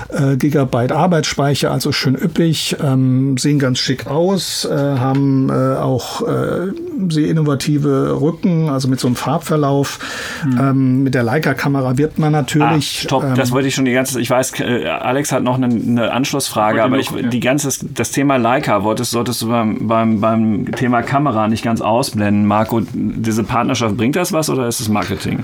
äh, 0.09 0.37
Gigabyte 0.37 0.58
Arbeitsspeicher, 0.65 1.71
also 1.71 1.91
schön 1.91 2.15
üppig, 2.15 2.75
ähm, 2.83 3.37
sehen 3.37 3.59
ganz 3.59 3.79
schick 3.79 4.07
aus, 4.07 4.65
äh, 4.65 4.75
haben 4.75 5.49
äh, 5.49 5.77
auch 5.77 6.21
äh, 6.27 6.71
sehr 7.09 7.27
innovative 7.27 8.19
Rücken, 8.21 8.69
also 8.69 8.87
mit 8.87 8.99
so 8.99 9.07
einem 9.07 9.15
Farbverlauf. 9.15 9.99
Ähm, 10.43 11.03
mit 11.03 11.15
der 11.15 11.23
Leica-Kamera 11.23 11.97
wird 11.97 12.19
man 12.19 12.35
Ah, 12.35 12.41
natürlich. 12.41 13.01
stopp, 13.01 13.23
ähm, 13.23 13.35
das 13.35 13.51
wollte 13.51 13.67
ich 13.67 13.75
schon 13.75 13.85
die 13.85 13.93
ganze 13.93 14.19
Ich 14.19 14.29
weiß, 14.29 14.59
äh, 14.59 14.85
Alex 14.87 15.31
hat 15.31 15.43
noch 15.43 15.55
eine, 15.55 15.67
eine 15.67 16.11
Anschlussfrage, 16.11 16.83
aber 16.83 16.97
ich, 16.97 17.09
die 17.09 17.39
ganze, 17.39 17.69
das 17.93 18.11
Thema 18.11 18.37
Leica 18.37 18.83
wolltest, 18.83 19.11
solltest 19.11 19.41
du 19.41 19.49
beim, 19.49 19.87
beim, 19.87 20.19
beim 20.21 20.71
Thema 20.71 21.01
Kamera 21.01 21.47
nicht 21.47 21.63
ganz 21.63 21.81
ausblenden. 21.81 22.45
Marco, 22.45 22.81
diese 22.93 23.43
Partnerschaft, 23.43 23.97
bringt 23.97 24.15
das 24.15 24.31
was 24.33 24.49
oder 24.49 24.67
ist 24.67 24.79
es 24.79 24.89
Marketing? 24.89 25.43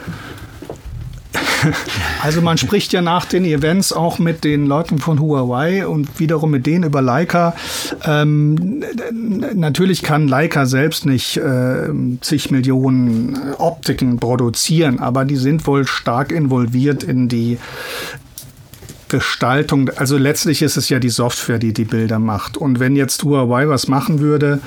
Also 2.22 2.42
man 2.42 2.58
spricht 2.58 2.94
ja 2.94 3.02
nach 3.02 3.26
den 3.26 3.46
Events 3.46 3.94
auch 3.94 4.20
mit 4.20 4.44
den 4.44 4.66
Leuten 4.66 4.98
von 4.98 5.20
Huawei 5.20 5.88
und 5.88 6.20
wiederum 6.20 6.52
mit 6.52 6.66
denen 6.66 6.84
über 6.86 7.02
Leica. 7.02 7.56
Ähm, 8.04 8.84
natürlich 9.54 10.02
kann 10.02 10.28
Leica 10.28 10.66
selbst 10.66 11.06
nicht 11.06 11.38
äh, 11.38 11.90
zig 12.22 12.52
Millionen 12.52 13.38
Optiken 13.58 14.20
produzieren, 14.20 15.00
aber 15.00 15.26
die 15.26 15.36
sind 15.36 15.68
wohl 15.68 15.86
stark 15.86 16.32
involviert 16.32 17.04
in 17.04 17.28
die 17.28 17.58
Gestaltung, 19.08 19.90
also 19.96 20.18
letztlich 20.18 20.62
ist 20.62 20.78
es 20.78 20.90
ja 20.90 21.00
die 21.00 21.10
Software, 21.10 21.60
die 21.60 21.74
die 21.74 21.86
Bilder 21.86 22.20
macht. 22.20 22.58
Und 22.58 22.80
wenn 22.80 22.96
jetzt 22.96 23.24
Huawei 23.24 23.70
was 23.70 23.88
machen 23.88 24.20
würde, 24.20 24.60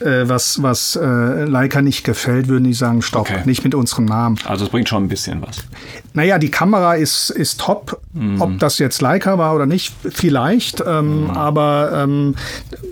äh, 0.00 0.28
was, 0.28 0.62
was 0.62 0.96
äh, 0.96 1.44
Leica 1.44 1.80
nicht 1.80 2.04
gefällt, 2.04 2.48
würden 2.48 2.64
die 2.64 2.74
sagen, 2.74 3.02
stopp, 3.02 3.22
okay. 3.22 3.42
nicht 3.44 3.64
mit 3.64 3.74
unserem 3.74 4.04
Namen. 4.04 4.36
Also 4.44 4.66
es 4.66 4.70
bringt 4.70 4.88
schon 4.88 5.04
ein 5.04 5.08
bisschen 5.08 5.40
was. 5.42 5.64
Naja, 6.14 6.38
die 6.38 6.50
Kamera 6.50 6.94
ist, 6.94 7.30
ist 7.30 7.60
top. 7.60 8.00
Mhm. 8.12 8.40
Ob 8.40 8.58
das 8.58 8.78
jetzt 8.78 9.00
Leica 9.00 9.38
war 9.38 9.54
oder 9.54 9.66
nicht, 9.66 9.94
vielleicht. 10.08 10.82
Ähm, 10.86 11.24
mhm. 11.24 11.30
Aber 11.30 11.90
ähm, 11.94 12.34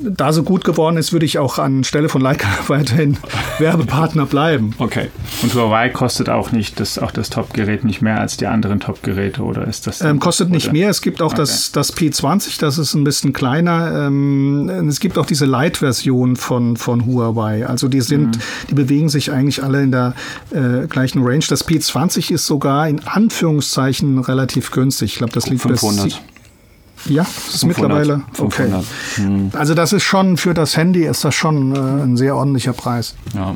da 0.03 0.33
so 0.33 0.43
gut 0.43 0.65
geworden 0.65 0.97
ist, 0.97 1.13
würde 1.13 1.27
ich 1.27 1.39
auch 1.39 1.59
anstelle 1.59 2.09
von 2.09 2.21
Leica 2.21 2.47
weiterhin 2.69 3.17
Werbepartner 3.59 4.27
bleiben. 4.27 4.75
Okay. 4.79 5.09
Und 5.43 5.55
Huawei 5.55 5.89
kostet 5.89 6.29
auch 6.29 6.53
nicht 6.53 6.79
das, 6.79 6.99
auch 6.99 7.11
das 7.11 7.31
Top-Gerät 7.31 7.85
nicht 7.85 8.03
mehr 8.03 8.21
als 8.21 8.37
die 8.37 8.47
anderen 8.47 8.81
Top-Geräte, 8.81 9.43
oder 9.43 9.67
ist 9.67 9.87
das? 9.87 10.01
Ähm, 10.03 10.21
kostet 10.21 10.51
nicht 10.51 10.73
mehr. 10.73 10.91
Es 10.91 11.03
gibt 11.03 11.23
auch 11.23 11.33
okay. 11.33 11.37
das, 11.39 11.73
das 11.73 11.97
P20, 11.97 12.61
das 12.61 12.79
ist 12.79 12.95
ein 12.95 13.05
bisschen 13.05 13.33
kleiner. 13.33 14.07
Ähm, 14.07 14.69
es 14.89 15.01
gibt 15.01 15.19
auch 15.19 15.27
diese 15.27 15.47
Lite-Version 15.47 16.37
von, 16.37 16.77
von 16.77 17.07
Huawei. 17.07 17.67
Also 17.67 17.89
die 17.89 18.01
sind, 18.01 18.37
mhm. 18.37 18.41
die 18.71 18.75
bewegen 18.75 19.09
sich 19.09 19.33
eigentlich 19.33 19.63
alle 19.63 19.83
in 19.83 19.91
der 19.91 20.15
äh, 20.53 20.87
gleichen 20.87 21.23
Range. 21.25 21.45
Das 21.49 21.67
P20 21.67 22.33
ist 22.33 22.47
sogar 22.47 22.89
in 22.89 23.01
Anführungszeichen 23.09 24.19
relativ 24.19 24.71
günstig. 24.71 25.13
Ich 25.13 25.19
glaube, 25.19 25.33
das 25.33 25.49
liegt 25.49 25.63
500. 25.63 26.11
bei 26.11 27.13
ja, 27.13 27.23
das 27.23 27.55
ist 27.55 27.61
500, 27.61 27.77
mittlerweile 27.77 28.23
okay. 28.39 28.73
Hm. 29.17 29.51
Also 29.53 29.75
das 29.75 29.93
ist 29.93 30.03
schon 30.03 30.37
für 30.37 30.55
das 30.55 30.77
Handy 30.77 31.05
ist 31.05 31.25
das 31.25 31.35
schon 31.35 31.75
äh, 31.75 31.79
ein 31.79 32.17
sehr 32.17 32.35
ordentlicher 32.37 32.73
Preis. 32.73 33.15
Ja. 33.35 33.55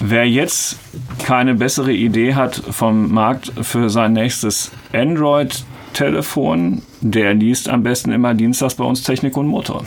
Wer 0.00 0.28
jetzt 0.28 0.78
keine 1.24 1.54
bessere 1.54 1.92
Idee 1.92 2.34
hat 2.34 2.60
vom 2.70 3.12
Markt 3.12 3.52
für 3.62 3.88
sein 3.88 4.12
nächstes 4.12 4.70
Android-Telefon, 4.92 6.82
der 7.00 7.34
liest 7.34 7.68
am 7.68 7.82
besten 7.82 8.12
immer 8.12 8.34
dienstags 8.34 8.74
bei 8.74 8.84
uns 8.84 9.02
Technik 9.02 9.36
und 9.36 9.46
Motor 9.46 9.84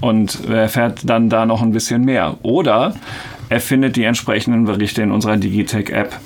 und 0.00 0.48
erfährt 0.48 1.00
dann 1.04 1.28
da 1.28 1.46
noch 1.46 1.62
ein 1.62 1.70
bisschen 1.70 2.04
mehr. 2.04 2.36
Oder 2.42 2.94
er 3.48 3.60
findet 3.60 3.96
die 3.96 4.04
entsprechenden 4.04 4.64
Berichte 4.64 5.02
in 5.02 5.10
unserer 5.10 5.36
Digitech-App, 5.36 6.18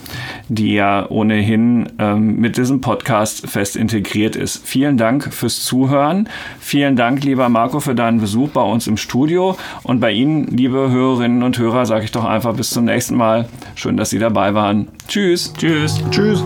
die 0.49 0.75
ja 0.75 1.09
ohnehin 1.09 1.91
ähm, 1.99 2.37
mit 2.37 2.57
diesem 2.57 2.81
Podcast 2.81 3.49
fest 3.49 3.77
integriert 3.77 4.37
ist. 4.37 4.67
Vielen 4.67 4.97
Dank 4.97 5.33
fürs 5.33 5.65
Zuhören. 5.65 6.29
Vielen 6.61 6.97
Dank, 6.97 7.25
lieber 7.25 7.49
Marco, 7.49 7.81
für 7.81 7.95
deinen 7.95 8.21
Besuch 8.21 8.51
bei 8.51 8.63
uns 8.63 8.87
im 8.87 8.97
Studio. 8.97 9.57
Und 9.83 10.01
bei 10.01 10.13
Ihnen, 10.13 10.47
liebe 10.49 10.91
Hörerinnen 10.91 11.43
und 11.43 11.59
Hörer, 11.59 11.87
sage 11.87 12.05
ich 12.05 12.13
doch 12.13 12.25
einfach 12.25 12.55
bis 12.55 12.71
zum 12.71 12.85
nächsten 12.85 13.17
Mal. 13.17 13.49
Schön, 13.75 13.97
dass 13.97 14.11
Sie 14.11 14.19
dabei 14.19 14.55
waren. 14.55 14.89
Tschüss. 15.09 15.53
Tschüss. 15.57 16.03
Tschüss. 16.11 16.43